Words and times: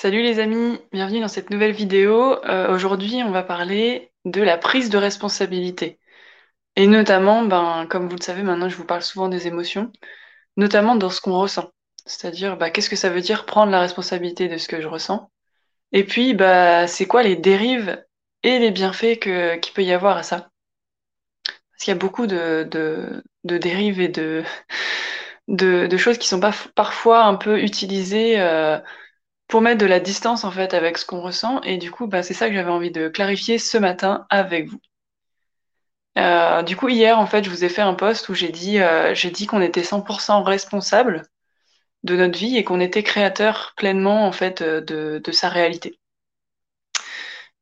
Salut 0.00 0.22
les 0.22 0.38
amis, 0.38 0.78
bienvenue 0.92 1.18
dans 1.18 1.26
cette 1.26 1.50
nouvelle 1.50 1.72
vidéo. 1.72 2.40
Euh, 2.44 2.72
aujourd'hui, 2.72 3.20
on 3.24 3.32
va 3.32 3.42
parler 3.42 4.12
de 4.24 4.40
la 4.40 4.56
prise 4.56 4.90
de 4.90 4.96
responsabilité. 4.96 5.98
Et 6.76 6.86
notamment, 6.86 7.44
ben, 7.44 7.84
comme 7.90 8.08
vous 8.08 8.14
le 8.14 8.22
savez, 8.22 8.44
maintenant 8.44 8.68
je 8.68 8.76
vous 8.76 8.84
parle 8.84 9.02
souvent 9.02 9.26
des 9.28 9.48
émotions, 9.48 9.90
notamment 10.56 10.94
dans 10.94 11.10
ce 11.10 11.20
qu'on 11.20 11.36
ressent. 11.36 11.72
C'est-à-dire, 12.06 12.56
bah, 12.56 12.70
qu'est-ce 12.70 12.88
que 12.90 12.94
ça 12.94 13.10
veut 13.10 13.22
dire 13.22 13.44
prendre 13.44 13.72
la 13.72 13.80
responsabilité 13.80 14.46
de 14.46 14.56
ce 14.56 14.68
que 14.68 14.80
je 14.80 14.86
ressens? 14.86 15.32
Et 15.90 16.04
puis, 16.04 16.32
bah, 16.32 16.86
c'est 16.86 17.06
quoi 17.06 17.24
les 17.24 17.34
dérives 17.34 18.00
et 18.44 18.60
les 18.60 18.70
bienfaits 18.70 19.18
qu'il 19.18 19.72
peut 19.74 19.82
y 19.82 19.92
avoir 19.92 20.16
à 20.16 20.22
ça? 20.22 20.48
Parce 21.44 21.82
qu'il 21.82 21.90
y 21.92 21.96
a 21.96 21.98
beaucoup 21.98 22.28
de, 22.28 22.68
dérives 23.42 24.00
et 24.00 24.08
de, 25.48 25.96
choses 25.96 26.18
qui 26.18 26.28
sont 26.28 26.38
pas, 26.38 26.54
parfois 26.76 27.24
un 27.24 27.34
peu 27.34 27.60
utilisées. 27.60 28.40
Euh, 28.40 28.78
pour 29.48 29.60
mettre 29.62 29.78
de 29.78 29.86
la 29.86 30.00
distance 30.00 30.44
en 30.44 30.50
fait 30.50 30.74
avec 30.74 30.98
ce 30.98 31.06
qu'on 31.06 31.20
ressent. 31.20 31.60
Et 31.62 31.78
du 31.78 31.90
coup, 31.90 32.06
bah, 32.06 32.22
c'est 32.22 32.34
ça 32.34 32.48
que 32.48 32.54
j'avais 32.54 32.70
envie 32.70 32.90
de 32.90 33.08
clarifier 33.08 33.58
ce 33.58 33.78
matin 33.78 34.26
avec 34.30 34.68
vous. 34.68 34.80
Euh, 36.18 36.62
du 36.62 36.76
coup, 36.76 36.88
hier, 36.88 37.18
en 37.18 37.26
fait, 37.26 37.44
je 37.44 37.50
vous 37.50 37.64
ai 37.64 37.68
fait 37.68 37.82
un 37.82 37.94
post 37.94 38.28
où 38.28 38.34
j'ai 38.34 38.50
dit, 38.50 38.80
euh, 38.80 39.14
j'ai 39.14 39.30
dit 39.30 39.46
qu'on 39.46 39.60
était 39.62 39.82
100% 39.82 40.42
responsable 40.42 41.22
de 42.04 42.16
notre 42.16 42.38
vie 42.38 42.56
et 42.56 42.64
qu'on 42.64 42.80
était 42.80 43.02
créateur 43.02 43.74
pleinement 43.76 44.26
en 44.26 44.32
fait 44.32 44.62
de, 44.62 45.20
de 45.22 45.32
sa 45.32 45.48
réalité. 45.48 45.98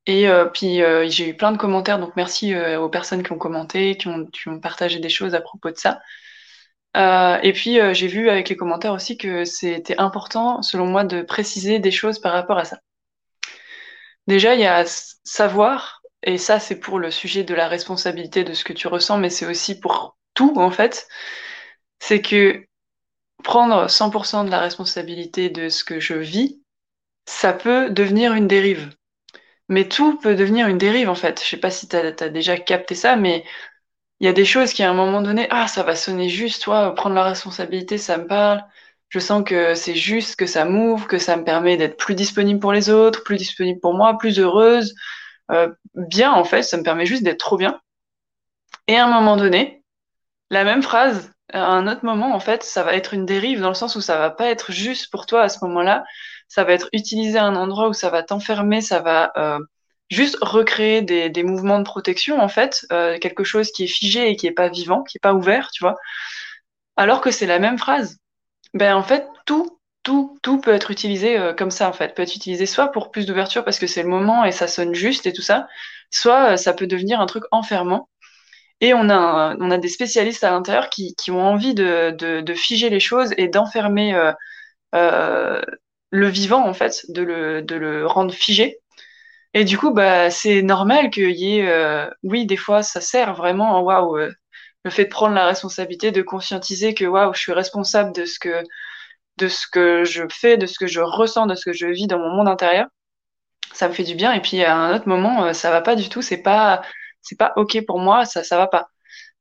Et 0.06 0.28
euh, 0.28 0.46
puis 0.46 0.82
euh, 0.82 1.08
j'ai 1.08 1.28
eu 1.30 1.36
plein 1.36 1.52
de 1.52 1.58
commentaires, 1.58 1.98
donc 1.98 2.14
merci 2.16 2.54
euh, 2.54 2.80
aux 2.80 2.88
personnes 2.88 3.22
qui 3.24 3.32
ont 3.32 3.38
commenté, 3.38 3.96
qui 3.96 4.08
ont 4.08 4.60
partagé 4.60 5.00
des 5.00 5.08
choses 5.08 5.34
à 5.34 5.40
propos 5.40 5.70
de 5.70 5.76
ça. 5.76 6.00
Euh, 6.96 7.38
et 7.42 7.52
puis 7.52 7.80
euh, 7.80 7.92
j'ai 7.94 8.06
vu 8.06 8.30
avec 8.30 8.48
les 8.48 8.56
commentaires 8.56 8.92
aussi 8.92 9.18
que 9.18 9.44
c'était 9.44 9.98
important, 9.98 10.62
selon 10.62 10.86
moi, 10.86 11.04
de 11.04 11.22
préciser 11.22 11.78
des 11.78 11.90
choses 11.90 12.18
par 12.18 12.32
rapport 12.32 12.58
à 12.58 12.64
ça. 12.64 12.78
Déjà, 14.26 14.54
il 14.54 14.60
y 14.60 14.66
a 14.66 14.84
savoir, 15.24 16.02
et 16.22 16.38
ça 16.38 16.58
c'est 16.58 16.80
pour 16.80 16.98
le 16.98 17.10
sujet 17.10 17.44
de 17.44 17.54
la 17.54 17.68
responsabilité 17.68 18.44
de 18.44 18.54
ce 18.54 18.64
que 18.64 18.72
tu 18.72 18.88
ressens, 18.88 19.18
mais 19.18 19.30
c'est 19.30 19.46
aussi 19.46 19.78
pour 19.78 20.16
tout 20.34 20.54
en 20.56 20.70
fait, 20.70 21.08
c'est 22.00 22.22
que 22.22 22.66
prendre 23.44 23.88
100% 23.88 24.44
de 24.44 24.50
la 24.50 24.60
responsabilité 24.60 25.50
de 25.50 25.68
ce 25.68 25.84
que 25.84 26.00
je 26.00 26.14
vis, 26.14 26.60
ça 27.26 27.52
peut 27.52 27.90
devenir 27.90 28.32
une 28.34 28.48
dérive. 28.48 28.90
Mais 29.68 29.88
tout 29.88 30.18
peut 30.18 30.34
devenir 30.36 30.68
une 30.68 30.78
dérive 30.78 31.08
en 31.10 31.14
fait. 31.14 31.42
Je 31.42 31.48
sais 31.48 31.56
pas 31.58 31.70
si 31.70 31.88
tu 31.88 31.96
as, 31.96 32.28
déjà 32.28 32.56
capté 32.56 32.94
ça, 32.94 33.16
mais 33.16 33.44
il 34.20 34.26
y 34.26 34.28
a 34.28 34.32
des 34.32 34.44
choses 34.44 34.72
qui 34.72 34.82
à 34.82 34.90
un 34.90 34.94
moment 34.94 35.22
donné, 35.22 35.46
ah, 35.50 35.68
ça 35.68 35.82
va 35.82 35.94
sonner 35.94 36.28
juste, 36.28 36.62
toi, 36.62 36.94
prendre 36.94 37.14
la 37.14 37.24
responsabilité, 37.24 37.98
ça 37.98 38.16
me 38.18 38.26
parle. 38.26 38.64
Je 39.08 39.18
sens 39.18 39.44
que 39.44 39.74
c'est 39.74 39.94
juste, 39.94 40.36
que 40.36 40.46
ça 40.46 40.64
m'ouvre, 40.64 41.06
que 41.06 41.18
ça 41.18 41.36
me 41.36 41.44
permet 41.44 41.76
d'être 41.76 41.96
plus 41.96 42.14
disponible 42.14 42.60
pour 42.60 42.72
les 42.72 42.90
autres, 42.90 43.22
plus 43.24 43.36
disponible 43.36 43.80
pour 43.80 43.94
moi, 43.94 44.18
plus 44.18 44.38
heureuse. 44.40 44.94
Euh, 45.50 45.68
bien, 45.94 46.32
en 46.32 46.44
fait, 46.44 46.62
ça 46.62 46.76
me 46.76 46.82
permet 46.82 47.06
juste 47.06 47.22
d'être 47.22 47.38
trop 47.38 47.56
bien. 47.56 47.80
Et 48.88 48.96
à 48.96 49.06
un 49.06 49.10
moment 49.10 49.36
donné, 49.36 49.84
la 50.50 50.64
même 50.64 50.82
phrase, 50.82 51.32
à 51.52 51.66
un 51.66 51.86
autre 51.88 52.04
moment, 52.04 52.34
en 52.34 52.40
fait, 52.40 52.62
ça 52.62 52.82
va 52.82 52.94
être 52.94 53.14
une 53.14 53.26
dérive 53.26 53.60
dans 53.60 53.68
le 53.68 53.74
sens 53.74 53.96
où 53.96 54.00
ça 54.00 54.18
va 54.18 54.30
pas 54.30 54.46
être 54.50 54.72
juste 54.72 55.10
pour 55.10 55.26
toi 55.26 55.42
à 55.42 55.48
ce 55.48 55.64
moment-là. 55.64 56.04
Ça 56.48 56.64
va 56.64 56.72
être 56.72 56.88
utilisé 56.92 57.38
à 57.38 57.44
un 57.44 57.56
endroit 57.56 57.88
où 57.88 57.92
ça 57.92 58.10
va 58.10 58.22
t'enfermer, 58.22 58.80
ça 58.80 59.00
va 59.00 59.32
euh, 59.36 59.58
juste 60.10 60.36
recréer 60.40 61.02
des, 61.02 61.30
des, 61.30 61.42
mouvements 61.42 61.78
de 61.78 61.84
protection 61.84 62.40
en 62.40 62.48
fait, 62.48 62.86
euh, 62.92 63.18
quelque 63.18 63.44
chose 63.44 63.72
qui 63.72 63.84
est 63.84 63.88
figé 63.88 64.30
et 64.30 64.36
qui 64.36 64.46
est 64.46 64.52
pas 64.52 64.68
vivant, 64.68 65.02
qui 65.02 65.18
est 65.18 65.20
pas 65.20 65.34
ouvert, 65.34 65.70
tu 65.72 65.82
vois. 65.84 65.96
Alors 66.96 67.20
que 67.20 67.30
c'est 67.30 67.46
la 67.46 67.58
même 67.58 67.78
phrase. 67.78 68.18
Ben 68.74 68.94
en 68.94 69.02
fait 69.02 69.26
tout 69.46 69.78
tout 70.02 70.38
tout 70.42 70.60
peut 70.60 70.72
être 70.72 70.90
utilisé 70.90 71.38
euh, 71.38 71.54
comme 71.54 71.70
ça 71.70 71.88
en 71.88 71.92
fait, 71.92 72.14
peut 72.14 72.22
être 72.22 72.36
utilisé 72.36 72.66
soit 72.66 72.88
pour 72.92 73.10
plus 73.10 73.26
d'ouverture 73.26 73.64
parce 73.64 73.78
que 73.78 73.86
c'est 73.86 74.02
le 74.02 74.08
moment 74.08 74.44
et 74.44 74.52
ça 74.52 74.68
sonne 74.68 74.94
juste 74.94 75.26
et 75.26 75.32
tout 75.32 75.42
ça, 75.42 75.68
soit 76.10 76.52
euh, 76.52 76.56
ça 76.56 76.74
peut 76.74 76.86
devenir 76.86 77.20
un 77.20 77.26
truc 77.26 77.44
enfermant. 77.50 78.08
Et 78.80 78.94
on 78.94 79.08
a 79.10 79.56
on 79.58 79.70
a 79.70 79.78
des 79.78 79.88
spécialistes 79.88 80.44
à 80.44 80.50
l'intérieur 80.50 80.90
qui, 80.90 81.14
qui 81.16 81.30
ont 81.30 81.42
envie 81.42 81.74
de, 81.74 82.10
de, 82.12 82.40
de 82.42 82.54
figer 82.54 82.90
les 82.90 83.00
choses 83.00 83.32
et 83.38 83.48
d'enfermer 83.48 84.14
euh, 84.94 85.62
le 86.10 86.28
vivant 86.28 86.66
en 86.66 86.74
fait, 86.74 87.04
de 87.08 87.22
le 87.22 87.62
de 87.62 87.74
le 87.76 88.06
rendre 88.06 88.34
figé 88.34 88.80
et 89.56 89.64
du 89.64 89.78
coup, 89.78 89.90
bah, 89.90 90.30
c'est 90.30 90.60
normal 90.60 91.08
qu'il 91.10 91.30
y 91.30 91.58
ait, 91.58 91.66
euh, 91.68 92.10
oui, 92.22 92.44
des 92.46 92.58
fois, 92.58 92.82
ça 92.82 93.00
sert 93.00 93.34
vraiment, 93.34 93.80
waouh, 93.80 94.18
euh, 94.18 94.30
le 94.84 94.90
fait 94.90 95.04
de 95.04 95.08
prendre 95.10 95.34
la 95.34 95.46
responsabilité, 95.46 96.12
de 96.12 96.20
conscientiser 96.22 96.92
que 96.94 97.06
waouh, 97.06 97.32
je 97.34 97.40
suis 97.40 97.52
responsable 97.52 98.12
de 98.12 98.26
ce 98.26 98.38
que, 98.38 98.62
de 99.38 99.48
ce 99.48 99.66
que 99.72 100.04
je 100.04 100.24
fais, 100.30 100.58
de 100.58 100.66
ce 100.66 100.78
que 100.78 100.86
je 100.86 101.00
ressens, 101.00 101.46
de 101.46 101.54
ce 101.54 101.64
que 101.64 101.72
je 101.72 101.86
vis 101.86 102.06
dans 102.06 102.18
mon 102.18 102.30
monde 102.36 102.48
intérieur. 102.48 102.86
Ça 103.72 103.88
me 103.88 103.94
fait 103.94 104.04
du 104.04 104.14
bien. 104.14 104.32
Et 104.34 104.42
puis 104.42 104.62
à 104.64 104.76
un 104.76 104.94
autre 104.96 105.08
moment, 105.08 105.46
euh, 105.46 105.52
ça 105.54 105.70
va 105.70 105.82
pas 105.82 105.96
du 105.96 106.08
tout. 106.10 106.22
C'est 106.22 106.42
pas, 106.42 106.82
c'est 107.22 107.38
pas 107.38 107.52
ok 107.56 107.84
pour 107.86 108.00
moi. 108.00 108.26
Ça, 108.26 108.44
ça 108.44 108.58
va 108.58 108.66
pas. 108.68 108.88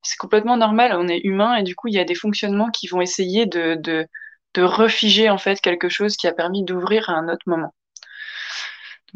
C'est 0.03 0.17
complètement 0.17 0.57
normal. 0.57 0.93
On 0.97 1.07
est 1.09 1.21
humain 1.25 1.55
et 1.57 1.63
du 1.63 1.75
coup, 1.75 1.89
il 1.89 1.95
y 1.95 1.99
a 1.99 2.05
des 2.05 2.15
fonctionnements 2.15 2.71
qui 2.71 2.87
vont 2.87 3.01
essayer 3.01 3.45
de, 3.47 3.75
de, 3.75 4.07
de 4.55 4.63
refiger 4.63 5.29
en 5.29 5.37
fait 5.39 5.61
quelque 5.61 5.89
chose 5.89 6.17
qui 6.17 6.27
a 6.27 6.33
permis 6.33 6.63
d'ouvrir 6.63 7.09
à 7.09 7.13
un 7.13 7.29
autre 7.29 7.43
moment. 7.47 7.73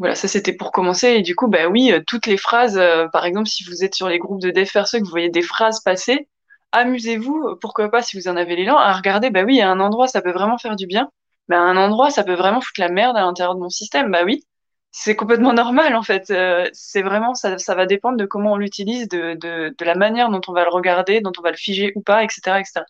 Voilà, 0.00 0.14
ça 0.14 0.28
c'était 0.28 0.54
pour 0.54 0.72
commencer. 0.72 1.08
Et 1.08 1.22
du 1.22 1.36
coup, 1.36 1.46
bah 1.48 1.68
oui, 1.68 1.92
euh, 1.92 2.00
toutes 2.06 2.26
les 2.26 2.38
phrases, 2.38 2.78
euh, 2.78 3.06
par 3.08 3.26
exemple, 3.26 3.48
si 3.48 3.64
vous 3.64 3.84
êtes 3.84 3.94
sur 3.94 4.08
les 4.08 4.18
groupes 4.18 4.40
de 4.40 4.50
dev 4.50 4.66
que 4.66 4.98
vous 5.04 5.10
voyez 5.10 5.28
des 5.28 5.42
phrases 5.42 5.80
passer, 5.80 6.26
amusez-vous, 6.72 7.48
euh, 7.50 7.58
pourquoi 7.60 7.90
pas, 7.90 8.02
si 8.02 8.18
vous 8.18 8.26
en 8.28 8.36
avez 8.36 8.56
l'élan, 8.56 8.78
à 8.78 8.94
regarder, 8.94 9.28
bah 9.30 9.42
oui, 9.44 9.60
à 9.60 9.70
un 9.70 9.78
endroit, 9.78 10.08
ça 10.08 10.22
peut 10.22 10.32
vraiment 10.32 10.56
faire 10.56 10.74
du 10.76 10.86
bien. 10.86 11.10
Bah, 11.48 11.58
à 11.58 11.60
un 11.60 11.76
endroit, 11.76 12.10
ça 12.10 12.24
peut 12.24 12.34
vraiment 12.34 12.62
foutre 12.62 12.80
la 12.80 12.88
merde 12.88 13.16
à 13.16 13.20
l'intérieur 13.20 13.54
de 13.54 13.60
mon 13.60 13.68
système. 13.68 14.10
Bah 14.10 14.22
oui, 14.24 14.42
c'est 14.90 15.16
complètement 15.16 15.52
normal, 15.64 15.94
en 15.94 16.02
fait. 16.02 16.32
c'est 16.72 17.02
vraiment, 17.02 17.34
ça, 17.34 17.58
ça 17.58 17.74
va 17.74 17.86
dépendre 17.86 18.16
de 18.16 18.24
comment 18.26 18.52
on 18.54 18.56
l'utilise, 18.56 19.08
de, 19.08 19.34
de, 19.34 19.74
de 19.78 19.84
la 19.84 19.94
manière 19.96 20.30
dont 20.30 20.40
on 20.48 20.52
va 20.54 20.64
le 20.64 20.70
regarder, 20.70 21.20
dont 21.20 21.32
on 21.38 21.42
va 21.42 21.50
le 21.50 21.56
figer 21.58 21.92
ou 21.94 22.02
pas, 22.02 22.24
etc., 22.24 22.58
etc. 22.60 22.84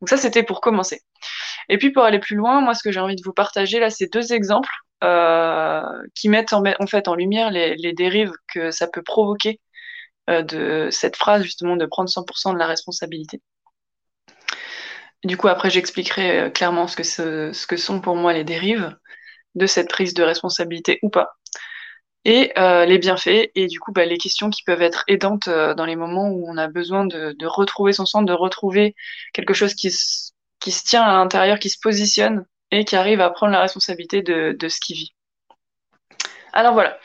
Donc 0.00 0.08
ça, 0.08 0.16
c'était 0.16 0.44
pour 0.44 0.60
commencer. 0.60 1.02
Et 1.68 1.78
puis 1.78 1.90
pour 1.92 2.04
aller 2.04 2.20
plus 2.20 2.36
loin, 2.36 2.60
moi, 2.60 2.74
ce 2.74 2.82
que 2.84 2.92
j'ai 2.92 3.00
envie 3.00 3.16
de 3.16 3.22
vous 3.24 3.32
partager 3.32 3.80
là, 3.80 3.90
c'est 3.90 4.12
deux 4.12 4.32
exemples 4.32 4.70
qui 6.14 6.28
mettent 6.28 6.52
en, 6.52 6.86
fait 6.86 7.08
en 7.08 7.14
lumière 7.14 7.50
les, 7.50 7.92
dérives 7.92 8.32
que 8.52 8.70
ça 8.70 8.86
peut 8.86 9.02
provoquer 9.02 9.60
euh, 10.30 10.42
de 10.42 10.88
cette 10.90 11.16
phrase 11.16 11.42
justement 11.42 11.76
de 11.76 11.86
prendre 11.86 12.08
100% 12.08 12.52
de 12.54 12.58
la 12.58 12.66
responsabilité. 12.66 13.40
Du 15.24 15.36
coup, 15.36 15.48
après, 15.48 15.70
j'expliquerai 15.70 16.40
euh, 16.40 16.50
clairement 16.50 16.86
ce 16.86 17.66
que, 17.66 17.76
sont 17.76 18.00
pour 18.00 18.16
moi 18.16 18.32
les 18.32 18.44
dérives 18.44 18.96
de 19.54 19.66
cette 19.66 19.88
prise 19.88 20.14
de 20.14 20.22
responsabilité 20.22 20.98
ou 21.02 21.10
pas 21.10 21.36
et 22.24 22.52
euh, 22.56 22.84
les 22.84 22.98
bienfaits 22.98 23.50
et 23.54 23.66
du 23.66 23.80
coup 23.80 23.92
bah, 23.92 24.04
les 24.04 24.16
questions 24.16 24.48
qui 24.48 24.62
peuvent 24.62 24.82
être 24.82 25.04
aidantes 25.08 25.48
euh, 25.48 25.74
dans 25.74 25.84
les 25.84 25.96
moments 25.96 26.28
où 26.28 26.48
on 26.48 26.56
a 26.56 26.68
besoin 26.68 27.04
de, 27.04 27.34
de, 27.36 27.46
retrouver 27.46 27.92
son 27.92 28.06
centre, 28.06 28.26
de 28.26 28.32
retrouver 28.32 28.94
quelque 29.32 29.54
chose 29.54 29.74
qui, 29.74 29.90
qui 30.60 30.70
se 30.70 30.84
tient 30.84 31.02
à 31.02 31.14
l'intérieur, 31.14 31.58
qui 31.58 31.68
se 31.68 31.78
positionne 31.82 32.44
et 32.72 32.84
qui 32.84 32.96
arrive 32.96 33.20
à 33.20 33.30
prendre 33.30 33.52
la 33.52 33.60
responsabilité 33.60 34.22
de, 34.22 34.68
ce 34.68 34.80
qu'il 34.80 34.96
vit. 34.96 35.14
Alors 36.54 36.72
voilà, 36.72 36.98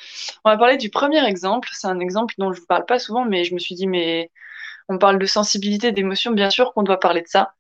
on 0.44 0.50
va 0.50 0.58
parler 0.58 0.78
du 0.78 0.90
premier 0.90 1.26
exemple. 1.28 1.70
C'est 1.74 1.88
un 1.88 2.00
exemple 2.00 2.34
dont 2.38 2.52
je 2.52 2.58
ne 2.58 2.62
vous 2.62 2.68
parle 2.68 2.86
pas 2.86 3.00
souvent, 3.00 3.26
mais 3.26 3.44
je 3.44 3.54
me 3.54 3.60
suis 3.60 3.76
dit, 3.76 3.86
mais 3.86 4.32
on 4.90 4.98
parle 4.98 5.20
de 5.20 5.26
sensibilité, 5.26 5.92
d'émotion, 5.92 6.32
bien 6.32 6.50
sûr 6.50 6.74
qu'on 6.74 6.84
doit 6.84 7.00
parler 7.00 7.22
de 7.22 7.28
ça. 7.28 7.54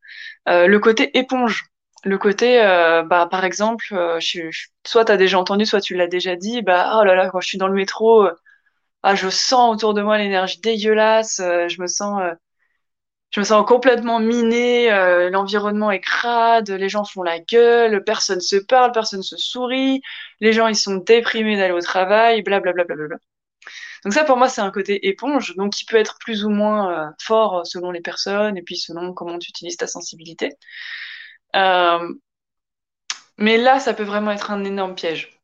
Euh, 0.50 0.68
le 0.68 0.80
côté 0.80 1.18
éponge. 1.18 1.66
Le 2.04 2.18
côté, 2.18 2.62
euh, 2.64 3.04
bah, 3.04 3.28
par 3.30 3.44
exemple, 3.44 3.88
euh, 3.92 4.20
soit 4.86 5.06
tu 5.06 5.12
as 5.12 5.18
déjà 5.18 5.40
entendu, 5.40 5.66
soit 5.66 5.82
tu 5.82 5.96
l'as 5.96 6.08
déjà 6.08 6.36
dit, 6.36 6.62
bah, 6.62 7.00
oh 7.00 7.04
là 7.04 7.16
là, 7.16 7.30
quand 7.30 7.42
je 7.42 7.48
suis 7.48 7.58
dans 7.58 7.68
le 7.68 7.74
métro, 7.74 8.28
ah, 9.04 9.16
je 9.16 9.30
sens 9.30 9.74
autour 9.74 9.94
de 9.94 10.02
moi 10.02 10.18
l'énergie 10.18 10.60
dégueulasse, 10.62 11.38
je 11.40 11.82
me 11.82 11.88
sens 11.88 12.22
je 13.32 13.40
me 13.42 13.46
sens 13.46 13.66
complètement 13.68 14.20
minée, 14.20 14.92
euh, 14.92 15.30
l'environnement 15.30 15.92
est 15.92 16.00
crade, 16.00 16.70
les 16.70 16.90
gens 16.90 17.04
font 17.04 17.24
la 17.24 17.40
gueule, 17.40 18.04
personne 18.04 18.42
se 18.42 18.56
parle, 18.56 18.92
personne 18.94 19.24
se 19.24 19.38
sourit, 19.38 20.02
les 20.40 20.54
gens 20.54 20.68
ils 20.68 20.76
sont 20.76 20.96
déprimés 20.98 21.58
d'aller 21.58 21.74
au 21.74 21.82
travail, 21.82 22.42
blablabla. 22.42 22.86
Bla, 22.86 22.96
bla, 22.96 23.08
bla, 23.08 23.18
donc 24.04 24.14
ça 24.14 24.24
pour 24.24 24.38
moi 24.38 24.50
c'est 24.50 24.62
un 24.62 24.72
côté 24.72 25.08
éponge, 25.08 25.56
donc 25.56 25.74
qui 25.74 25.86
peut 25.86 25.98
être 25.98 26.18
plus 26.20 26.46
ou 26.46 26.50
moins 26.50 27.10
euh, 27.10 27.12
fort 27.20 27.66
selon 27.66 27.92
les 27.92 28.02
personnes 28.02 28.58
et 28.58 28.62
puis 28.62 28.78
selon 28.78 29.14
comment 29.14 29.38
tu 29.40 29.50
utilises 29.50 29.78
ta 29.78 29.88
sensibilité. 29.88 30.54
Euh, 31.56 32.14
mais 33.38 33.58
là 33.58 33.80
ça 33.80 33.94
peut 33.94 34.04
vraiment 34.04 34.32
être 34.32 34.52
un 34.52 34.64
énorme 34.64 34.96
piège. 34.96 35.40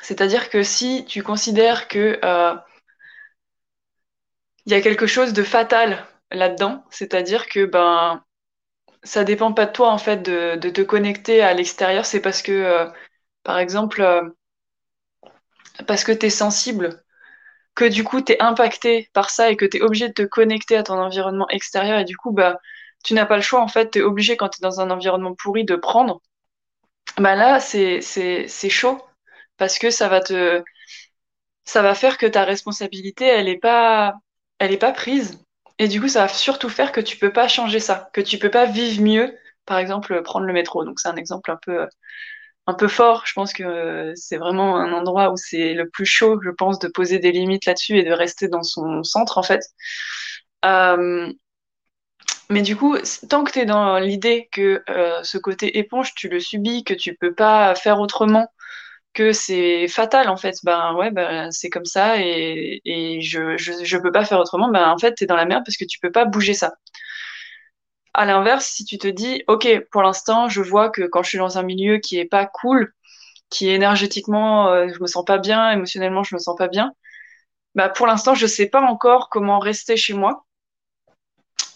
C'est-à-dire 0.00 0.50
que 0.50 0.62
si 0.62 1.04
tu 1.06 1.22
considères 1.22 1.88
que 1.88 2.18
euh, 2.24 2.54
il 4.66 4.72
y 4.72 4.74
a 4.74 4.80
quelque 4.82 5.06
chose 5.06 5.32
de 5.32 5.42
fatal 5.42 6.06
là-dedans, 6.30 6.84
c'est-à-dire 6.90 7.48
que 7.48 7.64
ben 7.66 8.24
ça 9.04 9.24
dépend 9.24 9.52
pas 9.54 9.66
de 9.66 9.72
toi 9.72 9.90
en 9.90 9.98
fait 9.98 10.18
de, 10.22 10.56
de 10.56 10.70
te 10.70 10.82
connecter 10.82 11.42
à 11.42 11.54
l'extérieur, 11.54 12.06
c'est 12.06 12.20
parce 12.22 12.42
que 12.42 12.52
euh, 12.52 12.86
par 13.44 13.58
exemple 13.58 14.02
euh, 14.02 14.22
parce 15.86 16.04
que 16.04 16.12
tu 16.12 16.26
es 16.26 16.30
sensible 16.30 17.02
que 17.76 17.86
du 17.86 18.04
coup 18.04 18.22
tu 18.22 18.32
es 18.34 18.42
impacté 18.42 19.10
par 19.14 19.30
ça 19.30 19.50
et 19.50 19.56
que 19.56 19.66
tu 19.66 19.78
es 19.78 19.82
obligé 19.82 20.08
de 20.08 20.14
te 20.14 20.22
connecter 20.22 20.76
à 20.76 20.84
ton 20.84 20.94
environnement 21.00 21.48
extérieur 21.50 22.00
et 22.00 22.04
du 22.04 22.16
coup 22.16 22.32
bah 22.32 22.58
tu 23.04 23.14
n'as 23.14 23.26
pas 23.26 23.36
le 23.36 23.42
choix 23.42 23.62
en 23.62 23.68
fait, 23.68 23.92
tu 23.92 24.00
es 24.00 24.02
obligé 24.02 24.36
quand 24.36 24.50
tu 24.50 24.60
es 24.60 24.62
dans 24.62 24.80
un 24.80 24.90
environnement 24.90 25.34
pourri 25.34 25.64
de 25.64 25.76
prendre. 25.76 26.20
Bah 27.18 27.36
là 27.36 27.60
c'est 27.60 28.00
chaud 28.70 28.98
parce 29.58 29.78
que 29.78 29.90
ça 29.90 30.08
va 30.08 30.20
te, 30.20 30.62
ça 31.64 31.82
va 31.82 31.94
faire 31.94 32.18
que 32.18 32.26
ta 32.26 32.44
responsabilité, 32.44 33.24
elle 33.26 33.48
est 33.48 33.58
pas, 33.58 34.14
elle 34.58 34.76
pas 34.78 34.92
prise. 34.92 35.44
Et 35.78 35.88
du 35.88 36.00
coup, 36.00 36.08
ça 36.08 36.22
va 36.22 36.28
surtout 36.28 36.68
faire 36.68 36.92
que 36.92 37.00
tu 37.00 37.16
peux 37.16 37.32
pas 37.32 37.48
changer 37.48 37.80
ça, 37.80 38.10
que 38.12 38.20
tu 38.20 38.38
peux 38.38 38.50
pas 38.50 38.66
vivre 38.66 39.02
mieux. 39.02 39.36
Par 39.66 39.78
exemple, 39.78 40.22
prendre 40.22 40.46
le 40.46 40.52
métro. 40.52 40.84
Donc, 40.84 40.98
c'est 41.00 41.08
un 41.08 41.16
exemple 41.16 41.50
un 41.50 41.58
peu, 41.60 41.86
un 42.66 42.74
peu 42.74 42.88
fort. 42.88 43.24
Je 43.26 43.32
pense 43.34 43.52
que 43.52 44.12
c'est 44.16 44.38
vraiment 44.38 44.76
un 44.78 44.92
endroit 44.92 45.30
où 45.32 45.36
c'est 45.36 45.74
le 45.74 45.88
plus 45.88 46.06
chaud, 46.06 46.40
je 46.42 46.50
pense, 46.50 46.78
de 46.78 46.88
poser 46.88 47.18
des 47.18 47.32
limites 47.32 47.66
là-dessus 47.66 47.98
et 47.98 48.04
de 48.04 48.12
rester 48.12 48.48
dans 48.48 48.62
son 48.62 49.04
centre, 49.04 49.38
en 49.38 49.42
fait. 49.42 49.62
Euh, 50.64 51.32
mais 52.50 52.62
du 52.62 52.76
coup, 52.76 52.96
tant 53.28 53.44
que 53.44 53.52
tu 53.52 53.58
es 53.60 53.66
dans 53.66 53.98
l'idée 53.98 54.48
que 54.52 54.82
euh, 54.88 55.22
ce 55.22 55.38
côté 55.38 55.78
éponge, 55.78 56.14
tu 56.14 56.28
le 56.28 56.40
subis, 56.40 56.82
que 56.84 56.94
tu 56.94 57.14
peux 57.14 57.34
pas 57.34 57.74
faire 57.74 58.00
autrement, 58.00 58.48
que 59.14 59.32
c'est 59.32 59.88
fatal 59.88 60.28
en 60.28 60.36
fait, 60.36 60.56
ben 60.64 60.94
ouais, 60.94 61.10
ben, 61.10 61.50
c'est 61.50 61.70
comme 61.70 61.84
ça 61.84 62.20
et, 62.20 62.80
et 62.84 63.20
je, 63.20 63.56
je, 63.56 63.72
je, 63.84 63.98
peux 63.98 64.12
pas 64.12 64.24
faire 64.24 64.38
autrement, 64.40 64.68
ben 64.70 64.90
en 64.90 64.98
fait, 64.98 65.14
tu 65.14 65.24
es 65.24 65.26
dans 65.26 65.36
la 65.36 65.46
merde 65.46 65.62
parce 65.64 65.76
que 65.76 65.84
tu 65.84 65.98
peux 66.00 66.12
pas 66.12 66.24
bouger 66.24 66.54
ça. 66.54 66.74
À 68.14 68.24
l'inverse, 68.26 68.66
si 68.66 68.84
tu 68.84 68.98
te 68.98 69.08
dis, 69.08 69.42
ok, 69.46 69.66
pour 69.90 70.02
l'instant, 70.02 70.48
je 70.48 70.60
vois 70.62 70.90
que 70.90 71.02
quand 71.02 71.22
je 71.22 71.28
suis 71.30 71.38
dans 71.38 71.58
un 71.58 71.62
milieu 71.62 71.98
qui 71.98 72.18
est 72.18 72.24
pas 72.24 72.46
cool, 72.46 72.92
qui 73.50 73.68
énergétiquement, 73.70 74.68
euh, 74.68 74.88
je 74.88 75.00
me 75.00 75.06
sens 75.06 75.24
pas 75.24 75.38
bien, 75.38 75.70
émotionnellement, 75.72 76.22
je 76.24 76.34
me 76.34 76.40
sens 76.40 76.56
pas 76.56 76.68
bien, 76.68 76.92
bah 77.74 77.88
pour 77.88 78.06
l'instant, 78.06 78.34
je 78.34 78.46
sais 78.46 78.66
pas 78.68 78.82
encore 78.82 79.28
comment 79.30 79.58
rester 79.58 79.96
chez 79.96 80.14
moi 80.14 80.44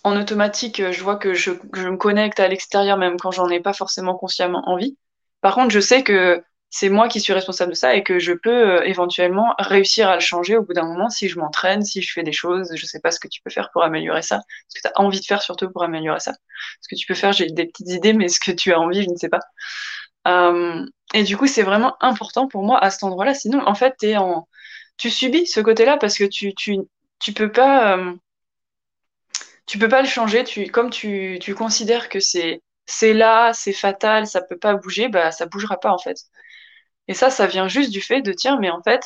en 0.04 0.16
automatique, 0.20 0.90
je 0.90 1.02
vois 1.02 1.16
que 1.16 1.34
je, 1.34 1.52
je 1.74 1.88
me 1.88 1.96
connecte 1.96 2.40
à 2.40 2.48
l'extérieur 2.48 2.96
même 2.96 3.18
quand 3.18 3.30
j'en 3.30 3.48
ai 3.48 3.60
pas 3.60 3.72
forcément 3.72 4.16
consciemment 4.16 4.62
envie. 4.68 4.96
Par 5.40 5.54
contre, 5.54 5.70
je 5.70 5.80
sais 5.80 6.02
que 6.02 6.42
c'est 6.72 6.88
moi 6.88 7.06
qui 7.08 7.20
suis 7.20 7.34
responsable 7.34 7.72
de 7.72 7.76
ça 7.76 7.94
et 7.94 8.02
que 8.02 8.18
je 8.18 8.32
peux 8.32 8.50
euh, 8.50 8.82
éventuellement 8.84 9.54
réussir 9.58 10.08
à 10.08 10.14
le 10.14 10.20
changer 10.20 10.56
au 10.56 10.62
bout 10.62 10.72
d'un 10.72 10.86
moment 10.86 11.10
si 11.10 11.28
je 11.28 11.38
m'entraîne, 11.38 11.84
si 11.84 12.00
je 12.00 12.10
fais 12.12 12.22
des 12.22 12.32
choses. 12.32 12.72
Je 12.74 12.86
sais 12.86 12.98
pas 12.98 13.10
ce 13.10 13.20
que 13.20 13.28
tu 13.28 13.42
peux 13.42 13.50
faire 13.50 13.70
pour 13.72 13.84
améliorer 13.84 14.22
ça, 14.22 14.40
ce 14.68 14.80
que 14.80 14.88
tu 14.88 14.92
as 14.92 15.00
envie 15.00 15.20
de 15.20 15.26
faire 15.26 15.42
surtout 15.42 15.70
pour 15.70 15.84
améliorer 15.84 16.20
ça? 16.20 16.32
Ce 16.80 16.88
que 16.88 16.96
tu 16.98 17.06
peux 17.06 17.14
faire, 17.14 17.32
j'ai 17.32 17.46
des 17.46 17.66
petites 17.66 17.90
idées, 17.90 18.14
mais 18.14 18.28
ce 18.28 18.40
que 18.40 18.52
tu 18.52 18.72
as 18.72 18.80
envie, 18.80 19.02
je 19.02 19.10
ne 19.10 19.16
sais 19.16 19.28
pas. 19.28 19.40
Euh, 20.26 20.84
et 21.14 21.24
du 21.24 21.36
coup, 21.36 21.46
c'est 21.46 21.62
vraiment 21.62 21.96
important 22.00 22.48
pour 22.48 22.62
moi 22.64 22.82
à 22.82 22.90
cet 22.90 23.04
endroit-là. 23.04 23.34
Sinon, 23.34 23.60
en 23.66 23.74
fait, 23.74 23.94
en... 24.16 24.48
tu 24.96 25.10
subis 25.10 25.46
ce 25.46 25.60
côté-là 25.60 25.98
parce 25.98 26.16
que 26.16 26.24
tu, 26.24 26.54
tu, 26.54 26.78
tu 27.20 27.32
peux 27.34 27.52
pas. 27.52 27.98
Euh, 27.98 28.14
peux 29.78 29.88
pas 29.88 30.02
le 30.02 30.08
changer. 30.08 30.44
Tu, 30.44 30.70
comme 30.70 30.90
tu, 30.90 31.38
tu 31.40 31.54
considères 31.54 32.08
que 32.08 32.20
c'est 32.20 32.62
c'est 32.86 33.12
là, 33.14 33.52
c'est 33.54 33.72
fatal, 33.72 34.26
ça 34.26 34.42
peut 34.42 34.58
pas 34.58 34.74
bouger, 34.74 35.08
bah 35.08 35.30
ça 35.32 35.46
bougera 35.46 35.78
pas 35.78 35.92
en 35.92 35.98
fait. 35.98 36.16
Et 37.08 37.14
ça, 37.14 37.30
ça 37.30 37.46
vient 37.46 37.68
juste 37.68 37.90
du 37.92 38.00
fait 38.00 38.22
de 38.22 38.32
dire, 38.32 38.58
mais 38.58 38.70
en 38.70 38.82
fait, 38.82 39.02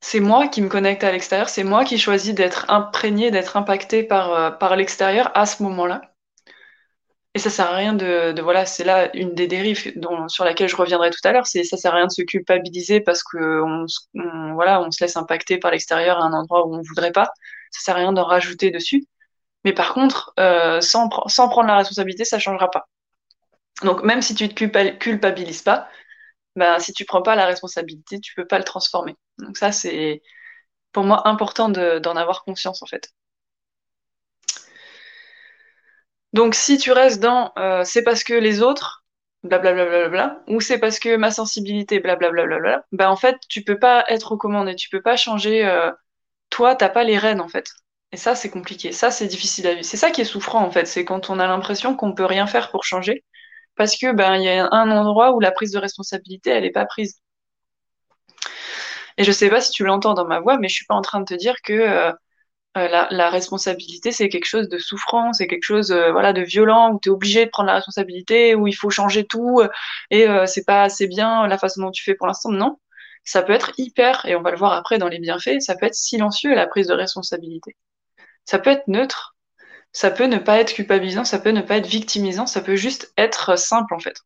c'est 0.00 0.18
moi 0.20 0.48
qui 0.48 0.60
me 0.62 0.68
connecte 0.68 1.04
à 1.04 1.12
l'extérieur, 1.12 1.48
c'est 1.48 1.62
moi 1.64 1.84
qui 1.84 1.98
choisis 1.98 2.34
d'être 2.34 2.68
imprégné, 2.68 3.30
d'être 3.30 3.56
impacté 3.56 4.02
par, 4.02 4.32
euh, 4.32 4.50
par 4.50 4.74
l'extérieur 4.76 5.30
à 5.36 5.46
ce 5.46 5.62
moment-là. 5.62 6.02
Et 7.34 7.38
ça 7.38 7.50
sert 7.50 7.66
à 7.66 7.76
rien 7.76 7.92
de, 7.94 8.40
voilà, 8.42 8.66
c'est 8.66 8.84
là 8.84 9.14
une 9.14 9.34
des 9.34 9.46
dérives 9.46 9.92
dont, 9.96 10.28
sur 10.28 10.44
laquelle 10.44 10.68
je 10.68 10.76
reviendrai 10.76 11.10
tout 11.10 11.20
à 11.24 11.32
l'heure, 11.32 11.46
c'est 11.46 11.62
ça 11.62 11.76
sert 11.76 11.92
à 11.92 11.96
rien 11.96 12.06
de 12.06 12.12
se 12.12 12.22
culpabiliser 12.22 13.00
parce 13.00 13.22
que 13.22 13.62
on, 13.62 14.54
voilà, 14.54 14.80
on 14.82 14.90
se 14.90 15.04
laisse 15.04 15.16
impacter 15.16 15.58
par 15.58 15.70
l'extérieur 15.70 16.18
à 16.18 16.24
un 16.24 16.32
endroit 16.32 16.66
où 16.66 16.74
on 16.74 16.82
voudrait 16.82 17.12
pas. 17.12 17.30
Ça 17.70 17.80
sert 17.84 17.96
à 17.96 17.98
rien 17.98 18.12
d'en 18.12 18.24
rajouter 18.24 18.70
dessus. 18.70 19.06
Mais 19.64 19.72
par 19.74 19.94
contre, 19.94 20.32
euh, 20.40 20.80
sans, 20.80 21.08
sans 21.28 21.48
prendre 21.48 21.68
la 21.68 21.78
responsabilité, 21.78 22.24
ça 22.24 22.38
changera 22.38 22.70
pas. 22.70 22.88
Donc 23.82 24.02
même 24.02 24.22
si 24.22 24.34
tu 24.34 24.48
te 24.48 24.54
culpabilises 24.98 25.62
pas, 25.62 25.88
ben, 26.56 26.78
si 26.80 26.92
tu 26.92 27.04
prends 27.04 27.22
pas 27.22 27.36
la 27.36 27.46
responsabilité, 27.46 28.20
tu 28.20 28.34
peux 28.34 28.46
pas 28.46 28.58
le 28.58 28.64
transformer. 28.64 29.16
Donc 29.38 29.56
ça, 29.56 29.72
c'est 29.72 30.22
pour 30.92 31.04
moi 31.04 31.26
important 31.28 31.68
d'en 31.68 32.16
avoir 32.16 32.44
conscience 32.44 32.82
en 32.82 32.86
fait. 32.86 33.12
Donc 36.32 36.54
si 36.54 36.78
tu 36.78 36.92
restes 36.92 37.20
dans 37.20 37.52
euh, 37.58 37.84
c'est 37.84 38.02
parce 38.02 38.24
que 38.24 38.34
les 38.34 38.62
autres, 38.62 39.04
blablabla, 39.44 40.42
ou 40.48 40.60
c'est 40.60 40.78
parce 40.78 40.98
que 40.98 41.16
ma 41.16 41.30
sensibilité, 41.30 42.00
blablabla, 42.00 42.84
ben 42.92 43.08
en 43.08 43.16
fait 43.16 43.36
tu 43.48 43.62
peux 43.64 43.78
pas 43.78 44.04
être 44.08 44.32
recommandé, 44.32 44.74
tu 44.76 44.88
peux 44.90 45.02
pas 45.02 45.16
changer. 45.16 45.66
Euh, 45.66 45.90
toi, 46.50 46.74
t'as 46.76 46.88
pas 46.90 47.04
les 47.04 47.18
rênes 47.18 47.40
en 47.40 47.48
fait. 47.48 47.66
Et 48.12 48.16
ça, 48.16 48.34
c'est 48.34 48.50
compliqué. 48.50 48.92
Ça, 48.92 49.10
c'est 49.10 49.26
difficile 49.26 49.66
à 49.66 49.74
vivre. 49.74 49.84
C'est 49.84 49.96
ça 49.98 50.10
qui 50.10 50.22
est 50.22 50.24
souffrant, 50.24 50.64
en 50.64 50.70
fait. 50.70 50.86
C'est 50.86 51.04
quand 51.04 51.30
on 51.30 51.38
a 51.38 51.46
l'impression 51.46 51.94
qu'on 51.96 52.14
peut 52.14 52.24
rien 52.24 52.46
faire 52.46 52.70
pour 52.70 52.84
changer. 52.84 53.24
Parce 53.78 53.96
que, 53.96 54.12
ben, 54.12 54.36
il 54.36 54.44
y 54.44 54.48
a 54.50 54.68
un 54.72 54.90
endroit 54.90 55.32
où 55.32 55.40
la 55.40 55.52
prise 55.52 55.72
de 55.72 55.78
responsabilité, 55.78 56.50
elle 56.50 56.64
n'est 56.64 56.72
pas 56.72 56.86
prise. 56.86 57.20
Et 59.18 59.24
je 59.24 59.32
sais 59.32 59.50
pas 59.50 59.60
si 59.60 59.72
tu 59.72 59.84
l'entends 59.84 60.14
dans 60.14 60.26
ma 60.26 60.40
voix, 60.40 60.58
mais 60.58 60.68
je 60.68 60.74
suis 60.74 60.86
pas 60.86 60.94
en 60.94 61.02
train 61.02 61.20
de 61.20 61.24
te 61.24 61.34
dire 61.34 61.56
que 61.62 61.72
euh, 61.72 62.12
euh, 62.76 62.88
la, 63.10 63.30
responsabilité, 63.30 64.12
c'est 64.12 64.28
quelque 64.28 64.46
chose 64.46 64.68
de 64.68 64.78
souffrant, 64.78 65.32
c'est 65.32 65.48
quelque 65.48 65.64
chose 65.64 65.92
euh, 65.92 66.12
voilà, 66.12 66.32
de 66.32 66.42
violent, 66.42 66.92
où 66.92 67.00
tu 67.00 67.08
es 67.08 67.12
obligé 67.12 67.44
de 67.46 67.50
prendre 67.50 67.68
la 67.68 67.76
responsabilité, 67.76 68.54
où 68.54 68.66
il 68.66 68.74
faut 68.74 68.90
changer 68.90 69.24
tout, 69.26 69.62
et 70.10 70.26
c'est 70.46 70.64
pas 70.64 70.82
assez 70.84 71.06
bien 71.08 71.46
la 71.46 71.58
façon 71.58 71.82
dont 71.82 71.90
tu 71.90 72.04
fais 72.04 72.14
pour 72.14 72.26
l'instant. 72.26 72.50
Non, 72.50 72.78
ça 73.24 73.42
peut 73.42 73.52
être 73.52 73.72
hyper, 73.78 74.24
et 74.26 74.36
on 74.36 74.42
va 74.42 74.50
le 74.50 74.58
voir 74.58 74.72
après 74.72 74.98
dans 74.98 75.08
les 75.08 75.18
bienfaits, 75.20 75.60
ça 75.60 75.76
peut 75.76 75.86
être 75.86 75.94
silencieux 75.94 76.54
la 76.54 76.66
prise 76.66 76.88
de 76.88 76.94
responsabilité. 76.94 77.76
Ça 78.44 78.58
peut 78.58 78.70
être 78.70 78.88
neutre, 78.88 79.36
ça 79.92 80.10
peut 80.10 80.26
ne 80.26 80.38
pas 80.38 80.58
être 80.60 80.74
culpabilisant, 80.74 81.24
ça 81.24 81.38
peut 81.38 81.50
ne 81.50 81.62
pas 81.62 81.76
être 81.78 81.86
victimisant, 81.86 82.46
ça 82.46 82.60
peut 82.60 82.76
juste 82.76 83.12
être 83.16 83.58
simple 83.58 83.94
en 83.94 83.98
fait. 83.98 84.16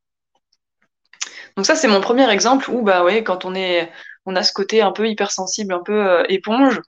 Donc 1.56 1.67
ça 1.67 1.76
c'est 1.76 1.88
mon 1.88 2.00
premier 2.00 2.31
exemple 2.31 2.70
où 2.70 2.82
bah 2.82 3.05
ouais 3.05 3.23
quand 3.25 3.44
on 3.44 3.55
est 3.55 3.91
on 4.26 4.37
a 4.37 4.43
ce 4.43 4.53
côté 4.53 4.82
un 4.82 4.93
peu 4.93 5.09
hypersensible, 5.09 5.75
un 5.75 5.82
peu 5.82 5.93
euh, 5.93 6.25
éponge, 6.29 6.81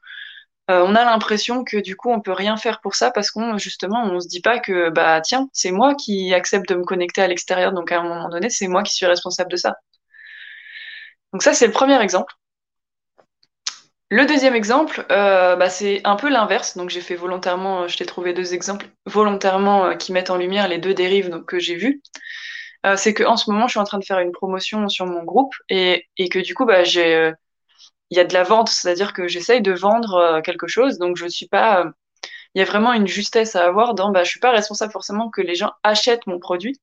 euh, 0.70 0.82
on 0.86 0.94
a 0.94 1.04
l'impression 1.04 1.62
que 1.64 1.76
du 1.76 1.96
coup 1.96 2.10
on 2.10 2.20
peut 2.20 2.32
rien 2.32 2.56
faire 2.56 2.80
pour 2.80 2.94
ça 2.94 3.10
parce 3.10 3.30
qu'on 3.30 3.58
justement 3.58 4.04
on 4.04 4.20
se 4.20 4.28
dit 4.28 4.40
pas 4.40 4.58
que 4.60 4.88
bah 4.90 5.20
tiens 5.20 5.48
c'est 5.52 5.72
moi 5.72 5.94
qui 5.94 6.32
accepte 6.32 6.68
de 6.68 6.74
me 6.76 6.84
connecter 6.84 7.20
à 7.22 7.28
l'extérieur 7.28 7.72
donc 7.72 7.92
à 7.92 8.00
un 8.00 8.04
moment 8.04 8.28
donné 8.30 8.48
c'est 8.50 8.68
moi 8.68 8.82
qui 8.82 8.94
suis 8.94 9.06
responsable 9.06 9.50
de 9.50 9.56
ça. 9.56 9.74
Donc 11.32 11.42
ça 11.42 11.52
c'est 11.52 11.66
le 11.66 11.72
premier 11.72 12.00
exemple. 12.00 12.32
Le 14.10 14.26
deuxième 14.26 14.54
exemple, 14.54 15.04
euh, 15.10 15.56
bah, 15.56 15.70
c'est 15.70 16.00
un 16.04 16.16
peu 16.16 16.28
l'inverse. 16.28 16.76
Donc 16.76 16.90
j'ai 16.90 17.00
fait 17.00 17.14
volontairement, 17.16 17.82
euh, 17.82 17.88
je 17.88 17.96
t'ai 17.96 18.06
trouvé 18.06 18.32
deux 18.32 18.54
exemples 18.54 18.86
volontairement 19.06 19.86
euh, 19.86 19.94
qui 19.94 20.12
mettent 20.12 20.30
en 20.30 20.36
lumière 20.36 20.68
les 20.68 20.78
deux 20.78 20.94
dérives 20.94 21.42
que 21.46 21.58
j'ai 21.58 21.76
vues. 21.76 22.02
C'est 22.96 23.14
qu'en 23.14 23.38
ce 23.38 23.50
moment, 23.50 23.66
je 23.66 23.72
suis 23.72 23.80
en 23.80 23.84
train 23.84 23.98
de 23.98 24.04
faire 24.04 24.18
une 24.18 24.32
promotion 24.32 24.90
sur 24.90 25.06
mon 25.06 25.22
groupe 25.24 25.54
et, 25.70 26.06
et 26.18 26.28
que 26.28 26.38
du 26.38 26.54
coup, 26.54 26.66
bah, 26.66 26.84
j'ai, 26.84 27.32
il 28.10 28.16
y 28.18 28.20
a 28.20 28.24
de 28.24 28.34
la 28.34 28.42
vente, 28.42 28.68
c'est-à-dire 28.68 29.14
que 29.14 29.28
j'essaye 29.28 29.62
de 29.62 29.72
vendre 29.72 30.42
quelque 30.44 30.66
chose. 30.66 30.98
Donc 30.98 31.16
je 31.16 31.26
suis 31.26 31.48
pas, 31.48 31.86
il 32.54 32.60
y 32.60 32.62
a 32.62 32.66
vraiment 32.66 32.92
une 32.92 33.06
justesse 33.06 33.56
à 33.56 33.64
avoir 33.66 33.94
dans, 33.94 34.10
bah, 34.10 34.24
je 34.24 34.30
suis 34.30 34.40
pas 34.40 34.52
responsable 34.52 34.92
forcément 34.92 35.30
que 35.30 35.40
les 35.42 35.54
gens 35.54 35.72
achètent 35.82 36.26
mon 36.26 36.38
produit. 36.38 36.78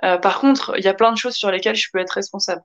par 0.00 0.40
contre, 0.40 0.74
il 0.78 0.84
y 0.84 0.88
a 0.88 0.94
plein 0.94 1.12
de 1.12 1.18
choses 1.18 1.34
sur 1.36 1.50
lesquelles 1.52 1.76
je 1.76 1.88
peux 1.92 2.00
être 2.00 2.12
responsable 2.12 2.62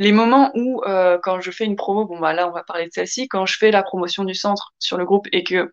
les 0.00 0.12
moments 0.12 0.50
où, 0.54 0.82
euh, 0.86 1.18
quand 1.22 1.40
je 1.42 1.50
fais 1.50 1.66
une 1.66 1.76
promo, 1.76 2.06
bon 2.06 2.18
bah 2.18 2.32
là 2.32 2.48
on 2.48 2.52
va 2.52 2.64
parler 2.64 2.86
de 2.86 2.92
celle-ci, 2.92 3.28
quand 3.28 3.44
je 3.46 3.58
fais 3.58 3.70
la 3.70 3.82
promotion 3.82 4.24
du 4.24 4.34
centre 4.34 4.72
sur 4.78 4.96
le 4.96 5.04
groupe 5.04 5.28
et 5.30 5.44
que 5.44 5.72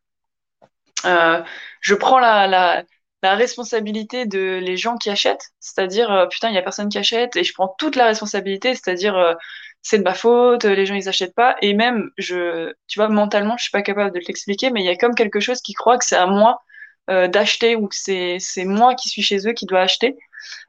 euh, 1.05 1.41
je 1.81 1.95
prends 1.95 2.19
la, 2.19 2.83
responsabilité 3.23 4.25
de 4.25 4.59
les 4.61 4.77
gens 4.77 4.97
qui 4.97 5.09
achètent, 5.09 5.49
c'est-à-dire 5.59 6.11
euh, 6.11 6.27
putain 6.27 6.49
il 6.49 6.55
y 6.55 6.57
a 6.57 6.61
personne 6.61 6.89
qui 6.89 6.97
achète 6.97 7.35
et 7.35 7.43
je 7.43 7.53
prends 7.53 7.73
toute 7.77 7.95
la 7.95 8.05
responsabilité, 8.05 8.73
c'est-à-dire 8.75 9.35
c'est 9.81 9.99
de 9.99 10.03
ma 10.03 10.13
faute, 10.13 10.65
les 10.65 10.85
gens 10.85 10.95
ils 10.95 11.09
achètent 11.09 11.35
pas 11.35 11.55
et 11.61 11.73
même 11.73 12.09
je, 12.17 12.73
tu 12.87 12.99
vois 12.99 13.09
mentalement 13.09 13.57
je 13.57 13.63
suis 13.63 13.71
pas 13.71 13.81
capable 13.81 14.13
de 14.13 14.19
l'expliquer, 14.19 14.71
mais 14.71 14.81
il 14.81 14.85
y 14.85 14.89
a 14.89 14.95
comme 14.97 15.15
quelque 15.15 15.39
chose 15.39 15.61
qui 15.61 15.73
croit 15.73 15.97
que 15.97 16.05
c'est 16.05 16.15
à 16.17 16.27
moi 16.27 16.61
d'acheter 17.07 17.75
ou 17.75 17.87
que 17.87 17.95
c'est 17.95 18.37
c'est 18.39 18.65
moi 18.65 18.95
qui 18.95 19.09
suis 19.09 19.21
chez 19.21 19.47
eux 19.47 19.53
qui 19.53 19.65
dois 19.65 19.81
acheter 19.81 20.17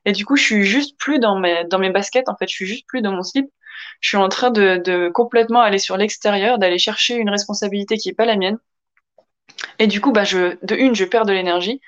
et 0.05 0.13
du 0.13 0.25
coup, 0.25 0.37
je 0.37 0.43
suis 0.43 0.65
juste 0.65 0.99
plus 0.99 1.19
dans 1.19 1.39
mes, 1.39 1.65
dans 1.65 1.79
mes 1.79 1.91
baskets, 1.91 2.29
en 2.29 2.37
fait, 2.37 2.49
je 2.49 2.55
suis 2.55 2.67
juste 2.67 2.87
plus 2.87 3.03
dans 3.03 3.13
mon 3.13 3.23
slip. 3.23 3.51
Je 4.01 4.09
suis 4.09 4.17
en 4.17 4.29
train 4.29 4.51
de, 4.51 4.81
de 4.85 5.09
complètement 5.09 5.61
aller 5.61 5.79
sur 5.79 5.97
l'extérieur, 5.97 6.59
d'aller 6.59 6.79
chercher 6.79 7.17
une 7.17 7.31
responsabilité 7.31 7.97
qui 7.97 8.09
est 8.09 8.15
pas 8.15 8.27
la 8.27 8.37
mienne. 8.37 8.59
Et 9.79 9.87
du 9.87 10.01
coup, 10.01 10.13
bah, 10.13 10.25
je, 10.25 10.57
de 10.63 10.75
une, 10.75 10.95
je 10.95 11.05
perds 11.05 11.27
de 11.27 11.33
l'énergie. 11.33 11.81